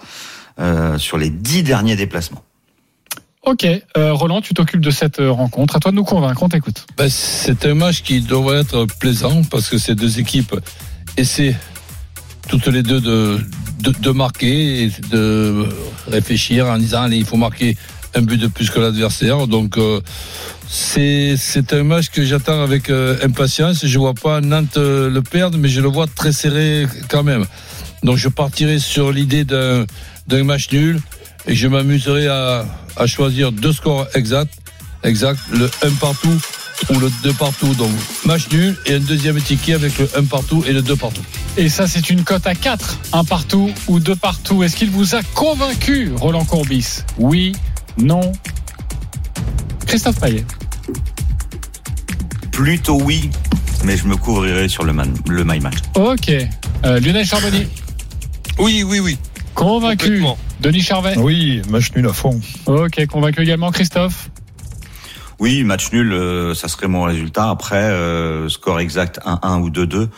[0.59, 2.43] euh, sur les dix derniers déplacements.
[3.41, 5.77] Ok, euh, Roland, tu t'occupes de cette rencontre.
[5.77, 6.85] À toi de nous convaincre, on t'écoute.
[6.97, 10.55] Ben, c'est un match qui devrait être plaisant parce que ces deux équipes
[11.17, 11.55] essaient
[12.47, 13.39] toutes les deux de,
[13.79, 15.65] de, marquer et de
[16.07, 17.77] réfléchir en disant allez, il faut marquer
[18.15, 19.47] un but de plus que l'adversaire.
[19.47, 20.01] Donc euh,
[20.67, 23.85] c'est un match que j'attends avec euh, impatience.
[23.85, 27.45] Je vois pas Nantes euh, le perdre, mais je le vois très serré quand même.
[28.03, 29.85] Donc je partirai sur l'idée d'un
[30.43, 30.99] match nul
[31.47, 34.53] et je m'amuserai à, à choisir deux scores exacts,
[35.03, 36.39] exact, le 1 partout
[36.93, 37.73] ou le 2 partout.
[37.75, 37.91] Donc
[38.25, 41.21] match nul et un deuxième ticket avec le 1 partout et le 2 partout.
[41.57, 44.63] Et ça, c'est une cote à 4, un partout ou deux partout.
[44.63, 46.99] Est-ce qu'il vous a convaincu, Roland Courbis?
[47.17, 47.53] Oui,
[47.97, 48.31] non
[49.87, 50.45] Christophe Payet.
[52.51, 53.29] Plutôt oui,
[53.83, 55.77] mais je me couvrirai sur le, man, le my match.
[55.95, 56.29] Ok.
[56.85, 57.67] Euh, Lionel Charbonnier.
[58.59, 59.17] Oui, oui, oui.
[59.53, 60.23] Convaincu.
[60.59, 61.17] Denis Charvet.
[61.17, 62.39] Oui, match nul à fond.
[62.65, 64.29] Ok, convaincu également Christophe.
[65.39, 67.49] Oui, match nul, euh, ça serait mon résultat.
[67.49, 70.09] Après, euh, score exact 1-1 ou 2-2.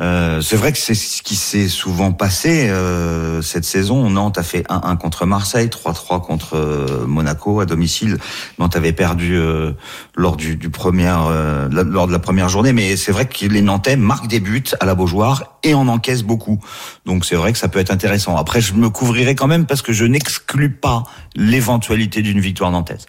[0.00, 4.10] Euh, c'est vrai que c'est ce qui s'est souvent passé euh, cette saison.
[4.10, 8.18] Nantes a fait 1-1 contre Marseille, 3-3 contre euh, Monaco à domicile.
[8.58, 9.70] Nantes avait perdu euh,
[10.16, 13.62] lors du, du euh, la- lors de la première journée, mais c'est vrai que les
[13.62, 16.58] Nantais marquent des buts à la Beaujoire et en encaissent beaucoup.
[17.06, 18.36] Donc c'est vrai que ça peut être intéressant.
[18.36, 21.04] Après, je me couvrirai quand même parce que je n'exclus pas
[21.36, 23.06] l'éventualité d'une victoire nantaise.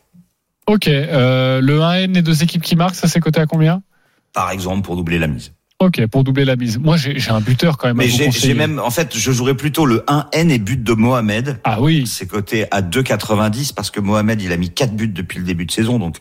[0.67, 3.81] Ok, euh, le 1N des deux équipes qui marquent, ça c'est coté à combien?
[4.33, 5.53] Par exemple, pour doubler la mise.
[5.79, 6.77] Ok, pour doubler la mise.
[6.77, 7.97] Moi, j'ai un buteur quand même.
[7.97, 11.59] Mais j'ai même, en fait, je jouerais plutôt le 1N et but de Mohamed.
[11.65, 12.07] Ah oui.
[12.07, 15.65] C'est coté à 2,90 parce que Mohamed, il a mis 4 buts depuis le début
[15.65, 16.15] de saison, donc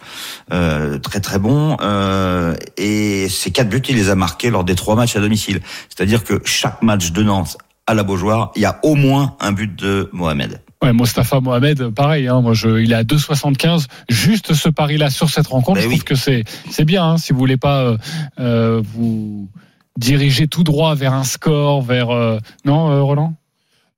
[0.52, 1.76] euh, très très bon.
[1.80, 5.60] Euh, et ces 4 buts, il les a marqués lors des trois matchs à domicile.
[5.88, 9.52] C'est-à-dire que chaque match de Nantes à la Beaujoire, il y a au moins un
[9.52, 10.60] but de Mohamed.
[10.84, 12.28] Ouais, Mostafa Mohamed, pareil.
[12.28, 13.86] Hein, moi, je, il est à 2,75.
[14.10, 15.94] Juste ce pari-là sur cette rencontre, Ben je oui.
[15.94, 17.04] trouve que c'est c'est bien.
[17.12, 17.96] Hein, si vous voulez pas euh,
[18.38, 19.48] euh, vous
[19.98, 23.34] diriger tout droit vers un score, vers euh, non, euh, Roland?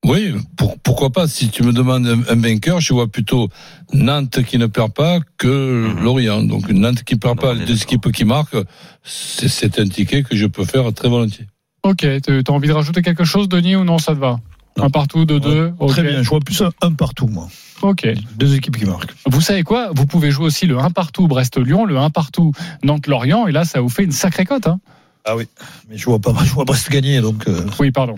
[0.04, 3.48] Oui, pour- pourquoi pas Si tu me demandes un, un vainqueur, je vois plutôt
[3.92, 6.04] Nantes qui ne perd pas que Mhm.
[6.04, 6.42] Lorient.
[6.44, 8.58] Donc Nantes qui perd Non, pas, les deux équipes qui marquent,
[9.02, 11.46] c'est c'est un ticket que je peux faire très volontiers.
[11.82, 14.38] Ok, tu as envie de rajouter quelque chose, Denis, ou non, ça te va?
[14.78, 15.72] Un partout, deux, deux.
[15.78, 15.90] ok.
[15.90, 17.48] Très bien, je vois plus un, un partout, moi.
[17.82, 18.06] Ok.
[18.36, 19.14] Deux équipes qui marquent.
[19.26, 19.90] Vous savez quoi?
[19.94, 23.80] Vous pouvez jouer aussi le 1 partout Brest-Lyon, le 1 partout Nantes-Lorient, et là, ça
[23.80, 24.66] vous fait une sacrée cote.
[24.66, 24.80] Hein
[25.24, 25.46] Ah oui,
[25.88, 27.46] mais je vois pas, je vois Brest gagner, donc.
[27.48, 28.16] euh, oui, pardon.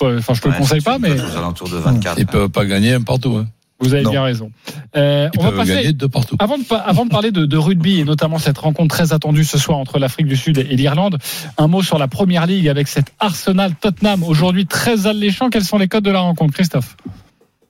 [0.00, 2.18] Enfin, je te le Ouais, conseille pas, mais cote aux alentours de 24.
[2.18, 3.36] Ils peuvent pas gagner un partout.
[3.36, 3.46] Hein.
[3.80, 4.10] Vous avez Non.
[4.10, 4.50] bien raison.
[4.96, 5.94] Euh, on va passer.
[6.12, 6.36] partout.
[6.40, 9.44] Avant de, pa- avant de parler de, de rugby et notamment cette rencontre très attendue
[9.44, 11.18] ce soir entre l'Afrique du Sud et l'Irlande,
[11.58, 15.48] un mot sur la première ligue avec cet Arsenal-Tottenham aujourd'hui très alléchant.
[15.50, 16.96] Quels sont les codes de la rencontre, Christophe?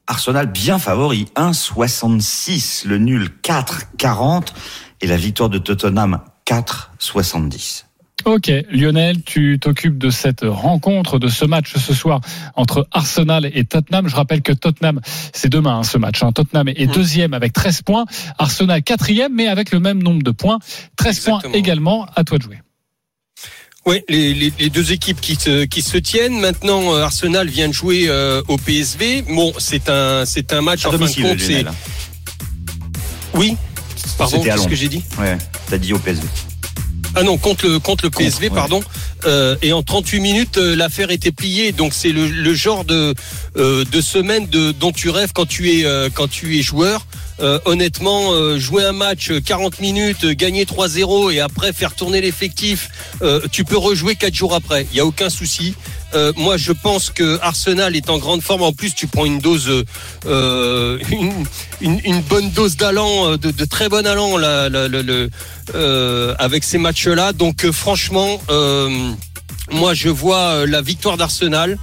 [0.07, 2.87] Arsenal bien favori, 1,66.
[2.87, 4.47] Le nul 4,40.
[5.01, 7.85] Et la victoire de Tottenham 4,70.
[8.25, 12.21] Ok, Lionel, tu t'occupes de cette rencontre, de ce match ce soir
[12.57, 14.09] entre Arsenal et Tottenham.
[14.09, 15.01] Je rappelle que Tottenham,
[15.33, 16.23] c'est demain hein, ce match.
[16.23, 16.33] hein.
[16.33, 18.05] Tottenham est deuxième avec 13 points,
[18.39, 20.59] Arsenal quatrième, mais avec le même nombre de points.
[20.97, 22.59] 13 points également, à toi de jouer.
[23.87, 26.39] Oui, les, les, les deux équipes qui se, qui se tiennent.
[26.41, 29.23] Maintenant, euh, Arsenal vient de jouer euh, au PSV.
[29.23, 31.41] Bon, c'est un, c'est un match À en fin de compte.
[31.41, 31.73] C'est Lionel.
[33.35, 33.57] oui.
[34.19, 35.39] Pardon, qu'est-ce que j'ai dit Ouais,
[35.71, 36.27] t'as dit au PSV.
[37.21, 38.81] Ah non, contre le contre le PSV, pardon.
[39.25, 41.73] Euh, et en 38 minutes, euh, l'affaire était pliée.
[41.73, 43.13] Donc c'est le, le genre de
[43.57, 47.07] euh, de semaine de, dont tu rêves quand tu es euh, quand tu es joueur.
[47.41, 52.21] Euh, honnêtement, euh, jouer un match euh, 40 minutes, gagner 3-0 et après faire tourner
[52.21, 52.89] l'effectif,
[53.23, 54.87] euh, tu peux rejouer quatre jours après.
[54.93, 55.75] Il y a aucun souci.
[56.15, 58.63] Euh, moi, je pense que Arsenal est en grande forme.
[58.63, 59.85] En plus, tu prends une dose, euh,
[60.27, 60.99] euh,
[61.81, 64.37] une, bonne dose d'allant, de, très bon allant
[66.39, 67.33] avec ces matchs-là.
[67.33, 68.41] Donc, franchement,
[69.71, 71.79] moi, je vois la victoire d'Arsenal.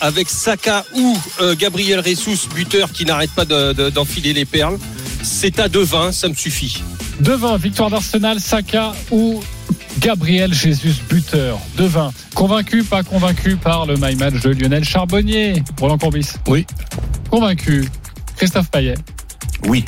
[0.00, 1.18] avec Saka ou
[1.58, 4.78] Gabriel Jesus, buteur qui n'arrête pas de- de- d'enfiler les perles.
[5.22, 6.82] C'est à 2-20, ça me suffit.
[7.20, 9.42] 2-20, victoire d'Arsenal, Saka ou
[10.00, 11.58] Gabriel Jesus, buteur.
[11.78, 12.10] 2-20.
[12.34, 15.62] Convaincu, pas convaincu par le My Match de Lionel Charbonnier.
[15.80, 16.28] Roland Courbis.
[16.48, 16.66] Oui.
[17.30, 17.88] Convaincu.
[18.36, 18.94] Christophe Payet.
[19.68, 19.84] Oui.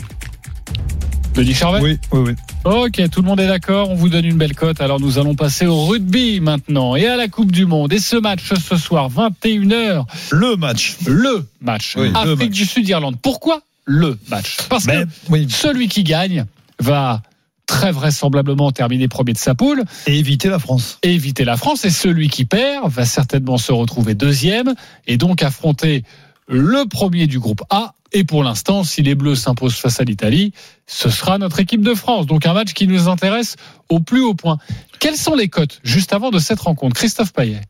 [1.34, 1.80] Denis Charvet.
[1.80, 2.34] Oui, oui, oui.
[2.64, 4.80] Ok, tout le monde est d'accord, on vous donne une belle cote.
[4.80, 7.92] Alors nous allons passer au rugby maintenant et à la Coupe du Monde.
[7.92, 10.96] Et ce match ce soir, 21h, Le match.
[11.06, 11.94] le match.
[11.98, 12.50] Oui, le Afrique match.
[12.50, 13.16] du Sud-Irlande.
[13.20, 14.58] Pourquoi le match?
[14.70, 15.46] Parce Ben, que oui.
[15.50, 16.46] celui qui gagne
[16.80, 17.20] va
[17.66, 20.98] très vraisemblablement terminer premier de sa poule Et éviter la France.
[21.02, 21.84] et éviter la France.
[21.84, 24.74] Et celui qui perd va certainement se retrouver deuxième
[25.06, 26.04] et donc affronter
[26.46, 27.94] le premier du groupe A.
[28.12, 30.52] Et pour l'instant, si les Bleus s'imposent face à l'Italie,
[30.86, 32.26] ce sera notre équipe de France.
[32.26, 33.56] Donc un match qui nous intéresse
[33.88, 34.58] au plus haut point.
[35.00, 36.94] Quelles sont les cotes juste avant de cette rencontre?
[36.94, 37.60] Christophe Payet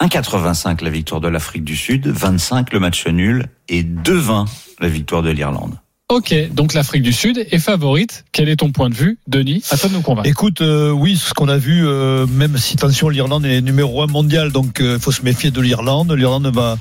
[0.00, 4.46] 1,85 la victoire de l'Afrique du Sud, 25 le match nul et 2,20
[4.80, 5.78] la victoire de l'Irlande.
[6.14, 8.24] Ok, donc l'Afrique du Sud est favorite.
[8.30, 9.64] Quel est ton point de vue, Denis?
[9.72, 10.28] À toi de nous convaincre.
[10.28, 14.06] Écoute, euh, oui, ce qu'on a vu, euh, même si attention, l'Irlande est numéro un
[14.06, 16.12] mondial, donc il faut se méfier de l'Irlande.
[16.12, 16.78] L'Irlande va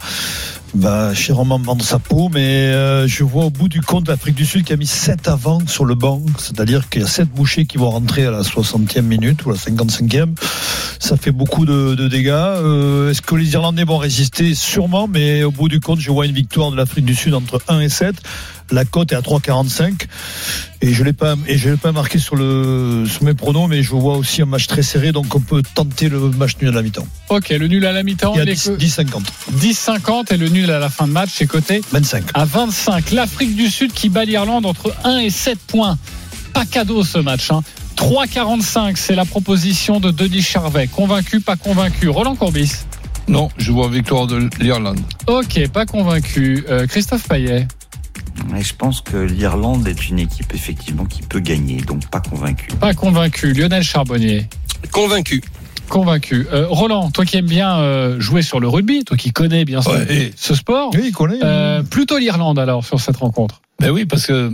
[0.76, 4.46] va chèrement vendre sa peau, mais euh, je vois au bout du compte l'Afrique du
[4.46, 7.65] Sud qui a mis 7 avant sur le banc, c'est-à-dire qu'il y a 7 bouchers
[7.65, 10.36] qui vont rentrer à la 60e minute ou la 55e.
[11.00, 12.32] Ça fait beaucoup de, dégâts.
[12.32, 14.56] Euh, Est-ce que les Irlandais vont résister?
[14.56, 17.62] Sûrement, mais au bout du compte, je vois une victoire de l'Afrique du Sud entre
[17.67, 18.15] 1 et 7.
[18.74, 20.08] La cote est à 3,45
[20.82, 23.84] et je l'ai pas et je l'ai pas marqué sur le sur mes pronos, mais
[23.84, 26.72] je vois aussi un match très serré, donc on peut tenter le match nul à
[26.72, 27.08] la mi-temps.
[27.30, 29.22] Ok, le nul à la mi-temps, Il y a il est 10, que 10-50.
[29.60, 32.24] 10-50 et le nul à la fin de match est coté 25.
[32.34, 33.12] à 25.
[33.12, 36.00] L'Afrique du Sud qui bat l'Irlande entre 1 et 7 points.
[36.54, 37.52] Pas cadeau ce match.
[37.52, 37.62] Hein.
[37.96, 40.88] 3,45, c'est la proposition de Denis Charvet.
[40.88, 42.10] Convaincu, pas convaincu?
[42.10, 42.72] Roland Courbis.
[43.28, 45.00] Non, je vois victoire de l'Irlande.
[45.28, 46.66] Ok, pas convaincu.
[46.70, 47.68] Euh, Christophe Payet.
[48.56, 52.68] Et je pense que l'Irlande est une équipe effectivement qui peut gagner, donc pas convaincu.
[52.80, 53.54] Pas convaincu.
[53.54, 54.48] Lionel Charbonnier.
[54.92, 55.42] Convaincu.
[55.89, 56.48] Convaincu.
[56.54, 59.82] Euh, Roland, toi qui aimes bien euh, jouer sur le rugby, toi qui connais bien
[59.82, 60.32] sûr Ouais.
[60.36, 61.39] ce sport, Oui, il connaît.
[61.44, 63.62] euh, plutôt l'Irlande alors sur cette rencontre.
[63.80, 64.52] Ben oui, parce que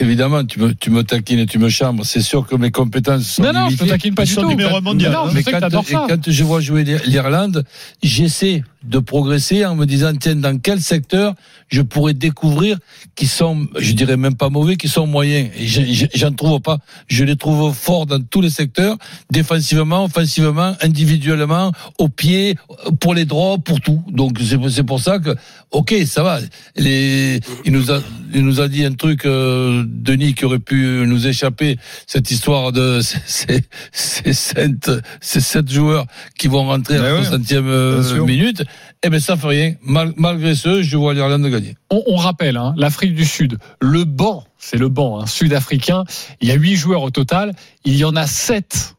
[0.00, 2.04] évidemment, tu me, tu me taquines et tu me chambres.
[2.04, 3.88] C'est sûr que mes compétences sont Non, non, je te limitées.
[3.90, 4.46] taquines pas du tout.
[4.48, 5.30] numéro mondial, Non, non, hein.
[5.30, 6.06] je Mais quand, t'adores et ça.
[6.08, 7.64] quand je vois jouer l'Irlande,
[8.02, 11.34] j'essaie de progresser en me disant tiens dans quel secteur
[11.68, 12.78] je pourrais découvrir
[13.14, 15.50] qui sont je dirais même pas mauvais qui sont moyens.
[15.58, 16.78] Et je- je- j'en trouve pas.
[17.08, 18.96] Je les trouve forts dans tous les secteurs
[19.30, 22.56] défensivement offensivement individuellement au pied
[23.00, 24.02] pour les droits pour tout.
[24.08, 25.34] Donc c'est c'est pour ça que
[25.70, 26.40] ok ça va.
[26.76, 28.00] Les il nous a
[28.34, 32.72] il nous a dit un truc euh, Denis qui aurait pu nous échapper cette histoire
[32.72, 33.60] de ces
[33.92, 34.90] ces sept
[35.20, 36.06] ces sept joueurs
[36.38, 38.26] qui vont rentrer à Ben la ouais, 60e euh, bien sûr.
[38.26, 38.62] minute
[39.04, 42.56] eh ben ça fait rien Mal- malgré ce je vois l'Irlande gagner On, on rappelle,
[42.56, 46.04] hein, l'Afrique du Sud, le banc, c'est le banc hein, sud-africain.
[46.40, 47.52] Il y a huit joueurs au total.
[47.84, 48.94] Il y en a sept.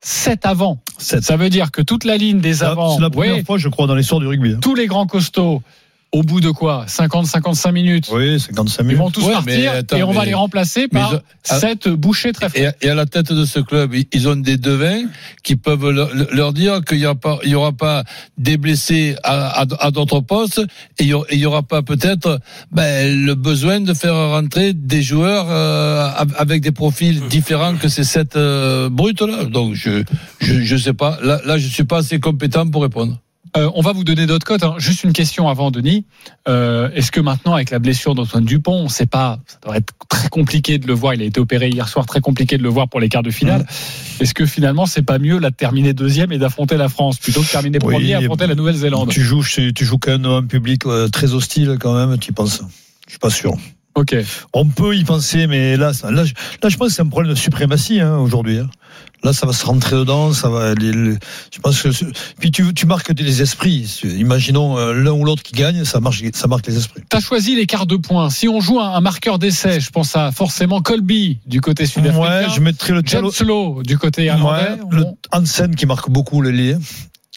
[0.00, 0.78] Sept avant.
[0.98, 1.22] Sept.
[1.24, 3.68] Ça veut dire que toute la ligne des avants, C'est la première ouais, fois, je
[3.68, 4.52] crois, dans l'histoire du rugby.
[4.54, 4.58] hein.
[4.60, 5.62] tous les grands costauds,
[6.10, 6.86] au bout de quoi?
[6.88, 8.98] 50-55 minutes Oui, 55 Ils minutes.
[8.98, 11.16] vont tous Ouais, partir attends, et on va les remplacer mais par je-
[11.50, 12.58] ah- sept bouchées très forts.
[12.60, 15.02] et, et à la tête de ce club, ils- ils ont des devins
[15.42, 18.04] qui peuvent leur, leur dire qu'il n'y aura pas, il y aura pas
[18.38, 20.60] des blessés à, à, à d'autres postes
[20.98, 22.40] et il y aura, pas peut-être
[22.72, 27.88] ben, le besoin de faire rentrer des joueurs euh, av- avec des profils différents que
[27.88, 29.44] ces sept euh, brutes là.
[29.44, 30.04] Donc je,
[30.40, 31.18] je je sais pas.
[31.22, 33.18] Là là je suis pas assez compétent pour répondre.
[33.56, 34.62] Euh, on va vous donner d'autres cotes.
[34.62, 34.74] hein.
[34.78, 36.04] Juste une question avant, Denis.
[36.48, 39.78] Euh, Est-ce que maintenant, avec la blessure d'Antoine Dupont, on ne sait pas, ça devrait
[39.78, 41.14] être très compliqué de le voir.
[41.14, 43.30] Il a été opéré hier soir, très compliqué de le voir pour les quarts de
[43.30, 43.66] finale.
[44.20, 47.40] Est-ce que finalement, c'est pas mieux là de terminer deuxième et d'affronter la France plutôt
[47.40, 49.08] que de terminer Oui, premier et affronter la Nouvelle-Zélande?
[49.10, 52.62] Tu joues, tu joues quand même un public euh, très hostile quand même, tu penses?
[53.06, 53.54] Je suis pas sûr.
[53.98, 54.16] Ok.
[54.52, 56.32] On peut y penser, mais là, là, je,
[56.62, 58.58] là, je pense que c'est un problème de suprématie hein, aujourd'hui.
[58.58, 58.68] hein.
[59.24, 60.74] Là, ça va se rentrer dedans, ça va.
[60.74, 61.16] les- les-
[61.52, 61.88] je pense que.
[62.38, 64.00] Puis tu, tu marques les esprits.
[64.04, 67.02] Imaginons euh, l'un ou l'autre qui gagne, ça marche, ça marque les esprits.
[67.10, 68.30] Tu as choisi les quarts de points.
[68.30, 71.88] Si on joue un, un marqueur d'essai, je pense à forcément Colby du côté Ouais,
[71.88, 72.48] sud-africain.
[72.54, 73.28] je mettrais le James
[73.84, 74.70] du côté irlandais.
[74.70, 76.76] Ouais, le Hansen qui marque beaucoup les liés.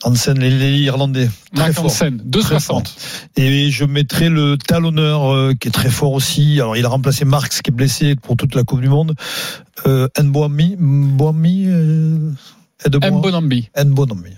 [0.04, 1.30] Hansen, les liés irlandais.
[1.56, 1.86] Très fort.
[1.86, 2.82] Hansen, Très fort.
[2.82, 3.38] 2,60.
[3.38, 6.60] Et je mettrais le talonneur euh, qui est très fort aussi.
[6.60, 9.16] Alors il a remplacé Marx qui est blessé pour toute la Coupe du Monde.
[9.86, 12.32] Euh, Nboami, Nboami, euh.
[13.84, 14.36] Mbonambi.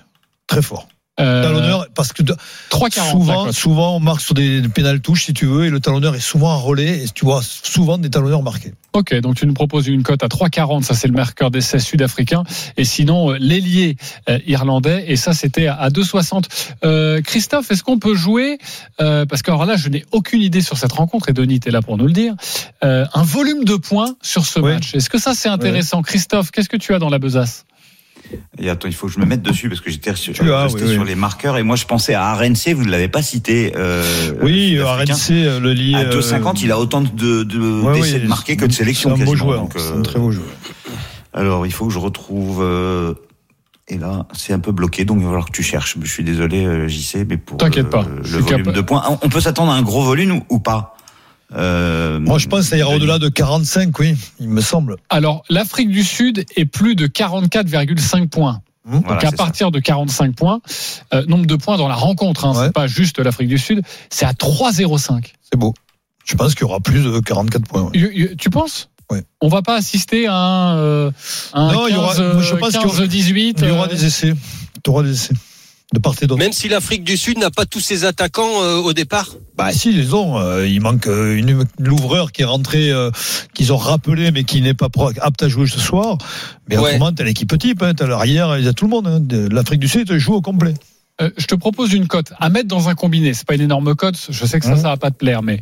[0.47, 0.87] Très fort.
[1.19, 2.35] Euh, Talonneur, parce que de-
[2.71, 3.11] 3,40.
[3.11, 6.19] souvent, souvent on marque sur des, pénales touches si tu veux, et le talonneur est
[6.19, 8.73] souvent en relais, et tu vois souvent des talonneurs marqués.
[8.93, 12.43] Ok, donc tu nous proposes une cote à 3,40, ça c'est le marqueur d'essai sud-africain,
[12.77, 13.95] et sinon euh, l'ailier
[14.27, 16.45] euh, irlandais, et ça c'était à, à 2,60.
[16.83, 18.57] Euh, Christophe, est-ce qu'on peut jouer,
[18.99, 21.69] euh, parce que alors là je n'ai aucune idée sur cette rencontre, et Denis est
[21.71, 22.33] là pour nous le dire,
[22.83, 24.71] euh, un volume de points sur ce Oui.
[24.73, 24.95] match.
[24.95, 26.01] Est-ce que ça c'est intéressant?
[26.01, 27.65] Christophe, qu'est-ce que tu as dans la besace?
[28.59, 31.03] Et attends, il faut que je me mette dessus parce que j'étais resté oui, sur
[31.03, 33.73] les marqueurs et moi je pensais à RNC, vous ne l'avez pas cité.
[33.75, 34.03] Euh,
[34.41, 35.13] oui, sud-africain.
[35.15, 35.95] RNC, euh, le lié.
[35.95, 39.21] À 2,50, il a autant de, de ouais, d'essais de marqués que de sélections C'est
[39.21, 39.47] un beau quasiment.
[39.49, 39.61] joueur.
[39.61, 40.47] Donc, C'est euh, un très beau joueur.
[41.33, 42.59] Alors, il faut que je retrouve.
[42.61, 43.13] euh,
[43.89, 45.97] et là, c'est un peu bloqué, donc il va falloir que tu cherches.
[46.01, 49.03] Je suis désolé, euh, JC, mais pour T'inquiète euh, pas, le suis volume de points,
[49.09, 50.95] on- on peut s'attendre à un gros volume ou, ou pas?
[51.55, 54.95] Euh, Moi, je pense que ça ira au-delà de 45, oui, il me semble.
[55.09, 58.61] Alors, l'Afrique du Sud est plus de 44,5 points.
[58.85, 60.59] Voilà, Donc à partir de 45 points,
[61.13, 62.65] euh, nombre de points dans la rencontre, hein, Ouais.
[62.65, 65.33] c'est pas juste l'Afrique du Sud, c'est à 3,05.
[65.49, 65.73] C'est beau.
[66.25, 67.83] Je pense qu'il y aura plus de 44 points.
[67.83, 67.97] ouais.
[67.97, 68.89] You- you- Tu penses?
[69.09, 69.23] Ouais.
[69.41, 71.11] On va pas assister à un, euh,
[71.53, 73.71] un Non, il y aura- 15, je pense qu'il y aura- 15, 18 Il y
[73.71, 74.33] aura euh, des essais.
[74.83, 75.33] Tu auras des essais.
[75.93, 76.39] De part et d'autre.
[76.39, 79.29] Même si l'Afrique du Sud n'a pas tous ses attaquants euh, au départ.
[79.55, 80.39] Bah si, ils ont.
[80.39, 83.11] euh, il manque euh, une l'ouvreur qui est rentré, euh,
[83.53, 86.17] qu'ils ont rappelé, mais qui n'est pas pro- apte à jouer ce soir.
[86.67, 86.89] Mais Ouais.
[86.95, 89.07] autrement, t'as l'équipe type, hein, t'as l'arrière, il y a tout le monde.
[89.07, 89.21] Hein.
[89.51, 90.73] L'Afrique du Sud joue au complet.
[91.21, 93.35] euh, je te propose une cote à mettre dans un combiné.
[93.35, 94.17] C'est pas une énorme cote.
[94.29, 94.81] Je sais que ça, Mhm.
[94.81, 95.61] ça va pas te plaire, mais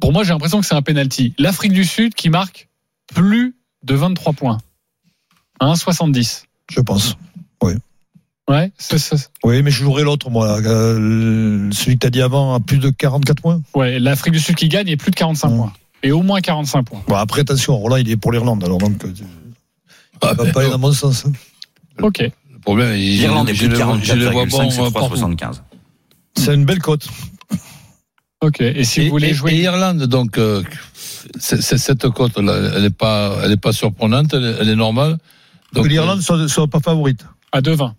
[0.00, 1.34] pour moi, j'ai l'impression que c'est un penalty.
[1.38, 2.68] L'Afrique du Sud qui marque
[3.14, 4.56] plus de 23 points.
[5.60, 6.44] 1,70.
[6.70, 7.16] Je pense.
[8.48, 10.60] Ouais, c'est- Oui, mais je jouerai l'autre, moi.
[10.60, 13.60] euh, celui que t'as dit avant, à plus de 44 points.
[13.74, 15.56] ouais, l'Afrique du Sud qui gagne est plus de 45 Mhm.
[15.56, 15.72] points.
[16.04, 17.02] Et au moins 45 points.
[17.08, 18.62] Bon, après, attention, Roland, il est pour l'Irlande.
[18.62, 19.12] Alors donc, euh,
[20.22, 21.26] Ah, ça va ben, pas aller dans mon sens.
[21.26, 21.32] hein.
[22.02, 22.18] Ok.
[22.20, 24.92] Le problème, il- L'Irlande est plus de les vois- je les vois 44,5, bons, c'est
[24.92, 25.16] partout.
[25.16, 25.62] 3,75.
[26.36, 27.08] C'est une belle cote.
[28.42, 28.60] Ok.
[28.60, 29.52] Et si Et, vous voulez et- jouer.
[29.54, 30.62] et Irlande, donc, euh,
[31.38, 34.68] c'est- c'est- cette cote, là, elle n'est pas, elle est pas surprenante, elle, est- elle
[34.68, 35.18] est normale.
[35.72, 37.24] Donc, que l'Irlande soit, soit pas favorite.
[37.52, 37.94] à 2,20.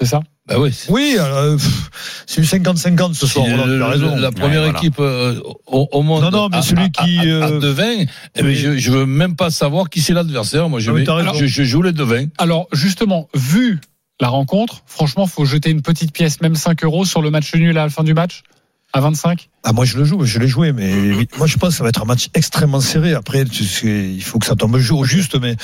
[0.00, 0.18] C'est ça?
[0.50, 1.90] Euh, bah oui, c'est- Oui, alors, pff,
[2.26, 3.44] c'est du 50-50 ce soir.
[3.46, 4.16] Roland, le- raison.
[4.16, 4.78] la première Ouais, voilà.
[4.78, 6.22] équipe euh, au, au monde.
[6.22, 8.06] Non, non, mais à- celui à- qui, à, euh, 2,20,
[8.36, 10.68] eh ben, je, je veux même pas savoir qui c'est l'adversaire.
[10.68, 11.34] Moi, je, vais- raison.
[11.34, 12.28] je, je joue les 2,20.
[12.38, 13.80] Alors, justement, vu
[14.20, 17.76] la rencontre, franchement, faut jeter une petite pièce, même 5 euros, sur le match nul
[17.76, 18.42] à la fin du match,
[18.92, 19.48] à 25.
[19.64, 20.92] Ah, moi, je le joue, je l'ai joué, mais
[21.36, 23.12] moi, je pense que ça va être un match extrêmement serré.
[23.12, 25.56] Après, tu sais, il faut que ça tombe au juste, mais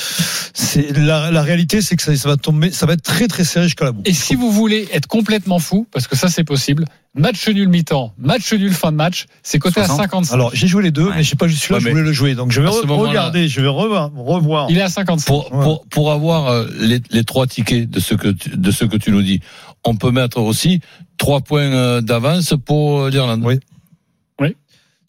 [0.53, 3.45] c'est la, la réalité, c'est que ça, ça va tomber, ça va être très très
[3.45, 4.03] serré jusqu'à la bout.
[4.05, 6.85] Et si vous voulez être complètement fou, parce que ça c'est possible,
[7.15, 10.03] match nul mi-temps, match nul fin de match, c'est coté à 60.
[10.03, 10.35] 55.
[10.35, 11.17] Alors, j'ai joué les deux, Ouais.
[11.17, 12.87] mais je sais pas, celui-là, Ouais, je mais voulais le jouer, donc je vais re-
[12.87, 14.11] regarder, je vais revoir.
[14.15, 14.67] revoir.
[14.71, 15.27] il est à 55.
[15.27, 15.63] Pour, Ouais.
[15.63, 18.97] pour, pour avoir euh, les, les trois tickets de ce, que tu, de ce que
[18.97, 19.41] tu nous dis,
[19.85, 20.81] on peut mettre aussi
[21.19, 23.45] trois points euh, d'avance pour euh, l'Irlande.
[23.45, 23.59] Oui.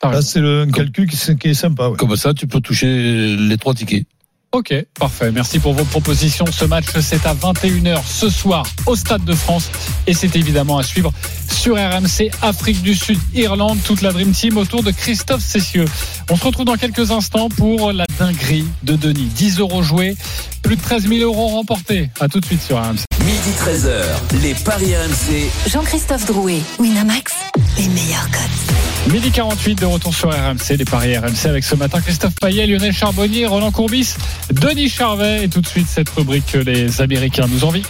[0.01, 1.87] T'as Là, c'est le un calcul qui, qui est sympa.
[1.87, 1.95] ouais.
[1.97, 4.05] Comme ça, tu peux toucher les trois tickets.
[4.51, 5.31] Ok, parfait.
[5.31, 6.45] Merci pour vos propositions.
[6.51, 9.69] Ce match, c'est à 21h ce soir au Stade de France.
[10.05, 11.13] Et c'est évidemment à suivre
[11.49, 15.85] sur RMC Afrique du Sud, Irlande, toute la Dream Team autour de Christophe Cessieux.
[16.29, 19.27] On se retrouve dans quelques instants pour la dinguerie de Denis.
[19.35, 20.15] 10 euros joués,
[20.61, 22.09] plus de 13 000 euros remportés.
[22.19, 23.04] À tout de suite sur RMC.
[23.25, 25.49] Midi 13h, les Paris RMC.
[25.69, 27.33] Jean-Christophe Drouet, Winamax,
[27.77, 29.11] les meilleurs codes.
[29.13, 32.93] Midi 48 de retour sur RMC, les paris RMC avec ce matin Christophe Payet, Lionel
[32.93, 34.15] Charbonnier, Roland Courbis,
[34.51, 37.83] Denis Charvet et tout de suite cette rubrique que les Américains nous envient.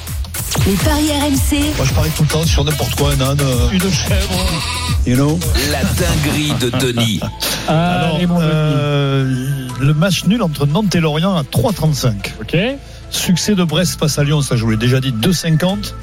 [0.68, 3.70] Les paris RMC, Moi, je parie tout le temps sur n'importe quoi, un âne, euh,
[3.72, 4.46] une chèvre.
[5.06, 5.40] You know?
[5.72, 7.20] La dinguerie de Denis.
[7.68, 8.50] Alors, Allez, mon Denis.
[8.52, 12.14] euh, le match nul entre Nantes et Lorient à 3,35.
[12.42, 12.58] Ok.
[13.16, 15.94] Succès de Brest face à Lyon, ça je vous l'ai déjà dit, 2,50.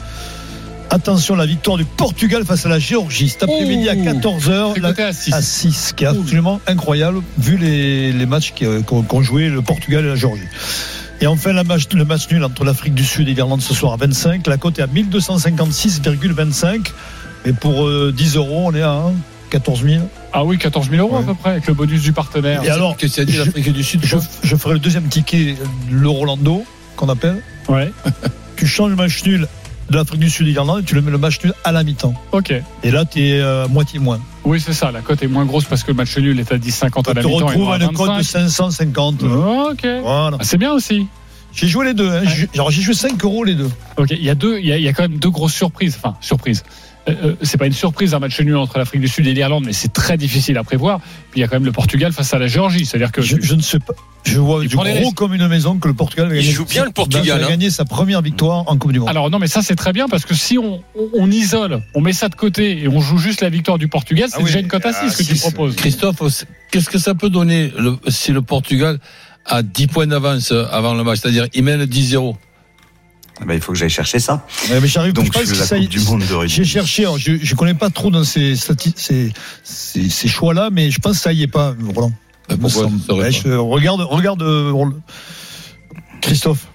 [0.90, 4.04] Attention, la victoire du Portugal face à la Géorgie cet après-midi à Ouh.
[4.04, 4.72] 14h.
[4.74, 5.32] C'est coté à 6.
[5.32, 9.48] À 6, qui est absolument incroyable, vu les, les matchs qui, euh, qu'ont qu'ont joué
[9.48, 10.42] le Portugal et la Géorgie.
[11.22, 13.92] Et enfin, la match, le match nul entre l'Afrique du Sud et l'Irlande ce soir
[13.94, 14.46] à 25.
[14.48, 16.90] La cote est à 1256,25.
[17.44, 19.12] Et pour euh, 10 euros, on est à hein,
[19.50, 20.08] 14 000.
[20.32, 22.62] Ah oui, 14 000 euros à peu près avec le bonus du partenaire.
[22.64, 24.80] Et alors, Qu'est-ce qu'il y a dit je- l'Afrique du Sud je, je ferai le
[24.80, 25.56] deuxième ticket,
[25.90, 26.64] l'Eurolando,
[26.96, 27.42] qu'on appelle.
[27.68, 27.90] Ouais.
[28.56, 29.48] Tu changes le match nul
[29.90, 31.82] de l'Afrique du Sud et l'Irlande et tu le mets le match nul à la
[31.82, 32.14] mi-temps.
[32.30, 32.52] Ok.
[32.84, 34.20] Et là, tu es euh, moitié moins.
[34.44, 34.92] Oui, c'est ça.
[34.92, 37.14] La cote est moins grosse parce que le match nul est à 10,50 à Tu
[37.14, 37.40] la te mi-temps.
[37.40, 38.48] et retrouves une cote de 25.
[38.48, 39.22] 550.
[39.24, 39.86] Ok.
[40.02, 40.36] Voilà.
[40.40, 41.06] Ah, c'est bien aussi.
[41.52, 42.08] J'ai joué les deux.
[42.08, 42.22] Hein.
[42.24, 43.70] J'ai- joué 5 euros les deux.
[43.96, 44.10] Ok.
[44.12, 45.98] Il y a deux, il y a, il y a quand même deux grosses surprises.
[46.02, 46.62] Enfin, surprises.
[47.08, 49.64] Euh, euh, c'est pas une surprise un match nul entre l'Afrique du Sud et l'Irlande,
[49.66, 51.00] mais c'est très difficile à prévoir.
[51.32, 53.38] Puis il y a quand même le Portugal face à la Géorgie, c'est-à-dire que Je,
[53.40, 53.92] je ne sais pas.
[54.24, 56.52] Je vois Il du gros comme une maison que le Portugal va Il gagner.
[56.52, 57.48] joue bien, le Portugal, va hein.
[57.48, 59.08] gagner sa première victoire en Coupe du Monde.
[59.08, 62.00] Alors non, mais ça c'est très bien parce que si on, on, on isole, on
[62.00, 64.46] met ça de côté et on joue juste la victoire du Portugal, c'est Ah oui,
[64.46, 65.74] déjà une cote à à 6 que tu six, proposes.
[65.74, 66.22] Christophe,
[66.70, 69.00] qu'est-ce que ça peut donner le- si le Portugal
[69.44, 71.18] a 10 points d'avance avant le match?
[71.20, 72.36] C'est-à-dire, il mène 10-0.
[73.40, 74.46] Ah bah, il faut que j'aille chercher ça.
[74.70, 76.46] Ouais, mais j'arrive Donc, je la ça Coupe y- du Monde de.
[76.46, 79.32] J'ai cherché, alors, je ne connais pas trop dans ces, stati- ces,
[79.64, 82.12] ces, ces choix-là, mais je pense que ça y est pas, Roland.
[82.48, 83.00] Ben, Me pourquoi semble.
[83.00, 84.72] ça serait Ouais, pas je- regarde, regarde, euh.
[86.20, 86.66] Christophe.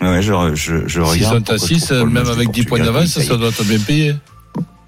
[0.00, 1.46] Ouais, je, je, regarde.
[1.46, 3.64] sont à pour que- 6, pour le même avec 10 points d'avance, ça doit être
[3.64, 4.14] bien payé.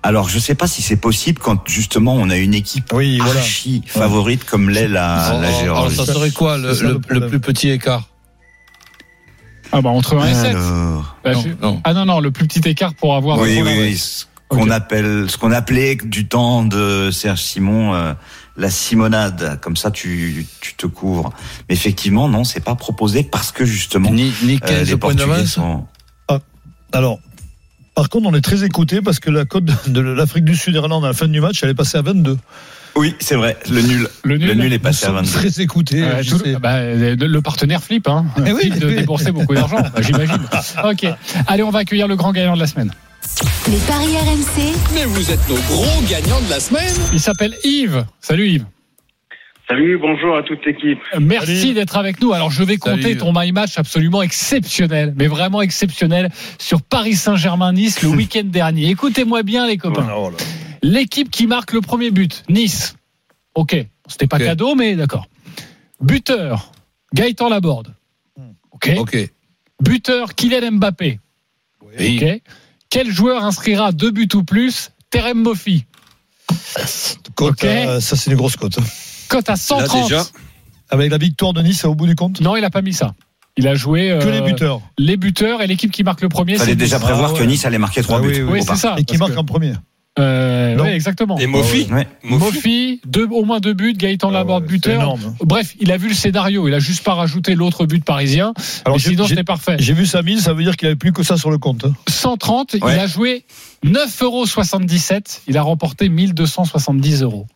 [0.02, 3.40] Alors, je sais pas si c'est possible quand justement on a une équipe Oui, voilà.
[3.40, 5.96] archi favorite comme l'est la, la Alors, alors, Géorgie.
[5.96, 8.04] ça serait quoi le plus petit écart
[9.72, 10.44] Ah bah entre 1 et 7.
[10.54, 11.80] Alors, Bah, non, je- non.
[11.84, 13.38] Ah non, non, le plus petit écart pour avoir.
[13.38, 18.14] oui, oui, oui, ce qu'on appelle, ce qu'on appelait du temps de Serge Simon, euh,
[18.56, 21.32] la simonade, comme ça tu, tu te couvres.
[21.68, 25.14] Mais effectivement, non, c'est pas proposé parce que justement, Ni, ni euh, 15 les points
[25.14, 25.84] Portugais sont.
[26.92, 27.18] Alors,
[27.94, 31.04] par contre, on est très écouté parce que la cote de de l'Afrique du Sud-Irlande
[31.04, 32.38] à la fin du match, elle est passée à 22.
[32.98, 34.08] Oui, c'est vrai, le nul.
[34.24, 34.48] Le nul.
[34.48, 35.84] Le nul est passé à sommes 22.
[35.84, 36.02] très.
[36.02, 36.56] Euh, je sais.
[36.60, 38.26] bah, le, le partenaire flippe, hein.
[38.44, 38.94] Eh oui, Flippe de oui.
[38.96, 40.40] débourser beaucoup d'argent, bah, j'imagine.
[40.84, 41.06] Ok.
[41.46, 42.90] Allez, on va accueillir le grand gagnant de la semaine.
[43.68, 46.92] Les paris RMC, Mais vous êtes nos gros gagnants de la semaine.
[47.12, 48.04] Il s'appelle Yves.
[48.20, 48.64] Salut Yves.
[49.68, 50.98] Salut, bonjour à toute l'équipe.
[51.14, 52.32] Euh, Merci d'être avec nous.
[52.32, 52.96] Alors, je vais Salut.
[53.02, 58.88] compter ton my match absolument exceptionnel, mais vraiment exceptionnel sur Paris Saint-Germain-Nice le week-end dernier.
[58.88, 60.08] Écoutez-moi bien, les copains.
[60.16, 60.36] Oh là.
[60.82, 62.94] L'équipe qui marque le premier but, Nice.
[63.54, 63.76] Ok,
[64.06, 65.26] c'était pas cadeau, mais d'accord.
[66.00, 66.70] Buteur,
[67.14, 67.94] Gaëtan Laborde.
[68.70, 69.16] Ok.
[69.82, 71.18] Buteur, Kylian Mbappé.
[71.98, 72.20] Oui.
[72.22, 72.42] Ok.
[72.90, 75.84] Quel joueur inscrira deux buts ou plus Terem Moffi.
[77.34, 77.64] Cote, Ok.
[77.64, 78.78] euh, ça, c'est une grosse cote.
[79.28, 80.04] Cote à 130.
[80.04, 80.24] déjà.
[80.90, 82.40] Avec la victoire de Nice au bout du compte?
[82.40, 83.14] Non, il a pas mis ça.
[83.56, 84.80] Il a joué Que euh, les buteurs.
[84.98, 86.56] les buteurs et l'équipe qui marque le premier.
[86.56, 87.38] Fallait c'est déjà prévoir Ah ouais.
[87.40, 88.28] que Nice allait marquer trois Ah buts.
[88.28, 88.76] oui, Oui, Faut c'est pas.
[88.76, 88.94] ça.
[88.98, 89.72] Et qui marque que- en premier.
[90.18, 91.38] Euh, oui, exactement.
[91.38, 92.06] Et Mofi Ouais.
[92.24, 94.94] Mofi, deux, au moins deux buts, Gaëtan Laborde Ah c'est buteur.
[95.02, 95.34] énorme.
[95.42, 98.52] Bref, il a vu le scénario, il a juste pas rajouté l'autre but parisien.
[98.84, 99.76] Alors, mais sinon, j'ai- c'était parfait.
[99.78, 101.84] J'ai vu sa mise, ça veut dire qu'il avait plus que ça sur le compte.
[101.84, 101.92] hein.
[102.08, 102.94] 130, Ouais.
[102.94, 103.44] il a joué
[103.84, 105.42] 9,77 euros.
[105.48, 107.46] Il a remporté 1270 euros.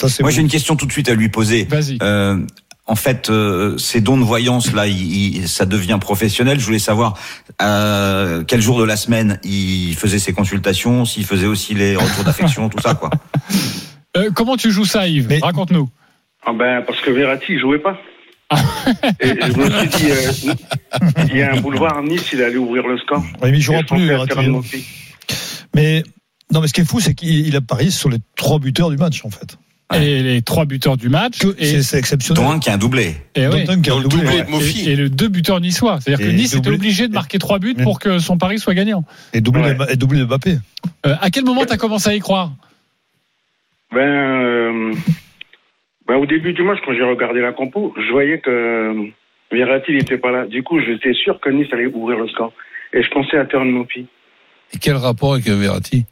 [0.00, 1.64] Ça, Moi, j'ai une question tout de suite à lui poser.
[1.64, 1.98] Vas-y.
[2.02, 2.38] Euh,
[2.86, 6.60] en fait, euh, ces dons de voyance là, il- il- ça devient professionnel.
[6.60, 7.14] Je voulais savoir
[7.62, 12.24] euh, quel jour de la semaine il faisait ses consultations, s'il faisait aussi les retours
[12.24, 13.10] d'affection, tout ça quoi.
[14.16, 15.88] Euh, comment tu joues ça, Yves Mais- Raconte-nous.
[16.44, 17.98] Ah ben, parce que Verratti, il jouait pas.
[19.20, 20.54] Et je me suis dit, euh,
[21.30, 23.20] il y a un boulevard à Nice, il allait ouvrir le score.
[23.42, 24.06] Ouais, mais il jouera plus.
[25.74, 26.04] Mais
[26.52, 28.90] non, mais ce qui est fou, c'est qu'il il a parié sur les trois buteurs
[28.90, 29.58] du match, en fait.
[29.94, 31.38] Et les trois buteurs du match.
[31.58, 32.42] Et, C'est exceptionnel.
[32.42, 33.14] Dont un qui a un doublé.
[33.36, 33.70] et Dont ouais.
[33.70, 34.44] un qui a le doublé, doublé ouais.
[34.44, 34.88] de Mofi.
[34.88, 36.00] Et, et le deux buteurs niçois.
[36.00, 38.74] C'est-à-dire que Et Nice était obligé de marquer trois buts pour que son pari soit
[38.74, 39.04] gagnant.
[39.32, 39.74] Et doublé, Ouais.
[39.74, 40.56] de, et doublé de Mbappé.
[41.06, 42.50] Euh, à quel moment tu as commencé à y croire
[43.92, 44.92] Ben, euh,
[46.08, 49.04] ben, au début du match, quand j'ai regardé la compo, je voyais que euh,
[49.52, 50.46] Verratti n'était pas là.
[50.46, 52.52] Du coup, j'étais sûr que Nice allait ouvrir le score.
[52.92, 54.06] Et je pensais à Terran Moffi.
[54.74, 56.06] Et quel rapport avec Verratti?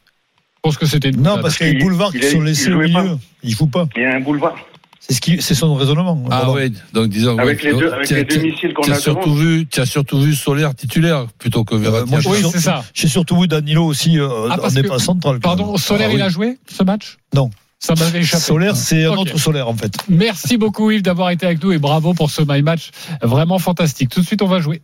[0.64, 2.44] Pense que c'était une Non, parce qu'il y a les Il- boulevards qui sont il
[2.44, 3.18] laissés au milieu.
[3.42, 3.86] Il joue pas.
[3.96, 4.54] Il y a un boulevard.
[5.00, 6.18] C'est ce qui, c'est son raisonnement.
[6.30, 7.36] Ah ouais, donc disons.
[7.38, 9.78] Avec ouais, les deux, avec tu as- les deux missiles qu'on a surtout vu, tu
[9.80, 12.08] as surtout vu Solaire titulaire plutôt que Verratti.
[12.10, 12.82] moi, je- Oui, c'est ça.
[12.94, 15.40] J'ai surtout vu Danilo aussi euh, Ah, en défense centrale.
[15.40, 15.76] Pardon.
[15.76, 16.22] Solaire, Ah il oui.
[16.22, 17.18] a joué ce match?
[17.34, 17.50] Non.
[17.80, 18.42] Ça m'avait échappé.
[18.42, 19.92] Solaire, c'est un autre solaire en fait.
[20.08, 22.88] Merci beaucoup Yves d'avoir été avec nous et bravo pour ce My Match
[23.20, 24.08] vraiment fantastique.
[24.08, 24.80] Tout de suite on va jouer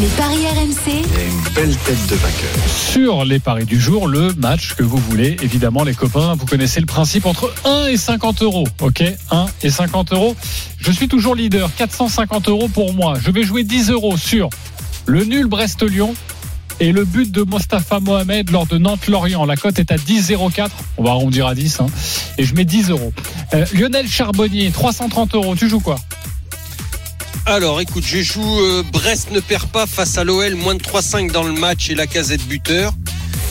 [0.00, 2.50] les paris RMC, Il y a une belle tête de vainqueur.
[2.68, 5.36] sur les paris du jour, le match que vous voulez.
[5.42, 8.66] Évidemment les copains, vous connaissez le principe entre 1 et 50 euros.
[8.82, 9.02] Ok?
[9.30, 10.34] 1 et 50 euros.
[10.78, 13.14] Je suis toujours leader, 450 euros pour moi.
[13.24, 14.50] Je vais jouer 10 euros sur
[15.06, 16.14] le nul Brest-Lyon.
[16.80, 19.44] Et le but de Mostafa Mohamed lors de Nantes-Lorient.
[19.46, 20.70] La cote est à 10,04.
[20.96, 21.80] On va arrondir à 10.
[21.80, 21.86] hein.
[22.36, 23.12] Et je mets 10 euros.
[23.54, 25.54] Euh, Lionel Charbonnier, 330 euros.
[25.54, 25.94] Tu joues quoi?
[27.46, 31.30] Alors, écoute, je joue euh, Brest ne perd pas face à l'OL, moins de 3-5
[31.30, 32.92] dans le match et la casette buteur.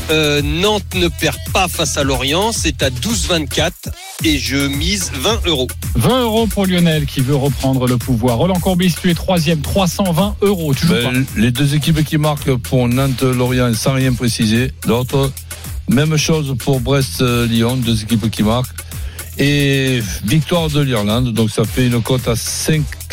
[0.09, 3.71] Euh, Nantes ne perd pas face à Lorient, c'est à 12-24
[4.25, 5.67] et je mise 20 euros.
[5.95, 8.37] 20 euros pour Lionel qui veut reprendre le pouvoir.
[8.39, 10.73] Roland Courbis, tu es troisième, 320 euros.
[10.73, 14.71] Tu joues pas Ben, les deux équipes qui marquent pour Nantes-Lorient sans rien préciser.
[14.87, 15.31] L'autre,
[15.87, 18.75] même chose pour Brest-Lyon, deux équipes qui marquent.
[19.37, 22.35] Et victoire de l'Irlande, donc ça fait une cote à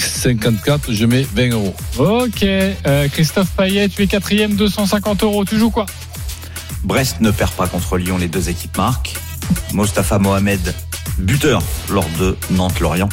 [0.02, 0.92] 5,54.
[0.92, 1.74] Je mets 20 euros.
[1.98, 2.42] Ok.
[2.42, 5.44] Euh, Christophe Payet, tu es quatrième, 250 euros.
[5.44, 5.86] Tu joues quoi?
[6.84, 9.14] Brest ne perd pas contre Lyon, les deux équipes marquent.
[9.72, 10.74] Mostafa Mohamed,
[11.18, 13.08] buteur lors de Nantes-Lorient.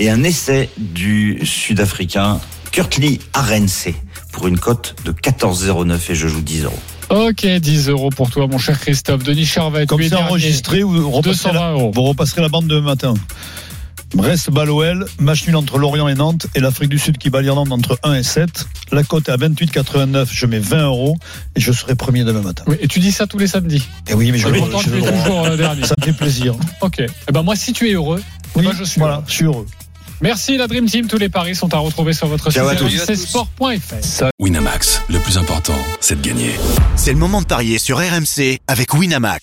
[0.00, 3.88] Et un essai du Sud-Africain Kurtli Arence
[4.32, 6.78] pour une cote de 14,09 et je joue 10 euros.
[7.10, 9.22] Ok, 10 euros pour toi, mon cher Christophe.
[9.24, 11.90] Denis Charvet, Comme tu es c'est enregistré, vous repasserez, 220 la, euros.
[11.94, 13.14] vous repasserez la bande demain matin.
[14.14, 17.42] Brest bat l'OL, match nul entre Lorient et Nantes et l'Afrique du Sud qui bat
[17.42, 18.66] l'Irlande entre 1 et 7.
[18.90, 21.16] La cote est à 28,89, je mets 20 euros
[21.54, 22.64] et je serai premier demain matin.
[22.66, 23.86] Oui, et tu dis ça tous les samedis.
[24.08, 25.84] Et oui, mais je, Et le- pourtant, je le- toujours euh, dernier.
[25.86, 26.54] ça me fait plaisir.
[26.80, 27.00] Ok.
[27.00, 28.22] Eh ben moi, si tu es heureux,
[28.56, 29.24] Oui, moi je suis voilà, heureux.
[29.28, 29.66] je suis heureux.
[30.20, 31.06] Merci la Dream Team.
[31.06, 32.86] Tous les paris sont à retrouver sur votre Ciao site tous.
[33.12, 34.24] rmcsport.fr.
[34.40, 36.50] Winamax, le plus important, c'est de gagner.
[36.96, 39.42] C'est le moment de parier sur RMC avec Winamax.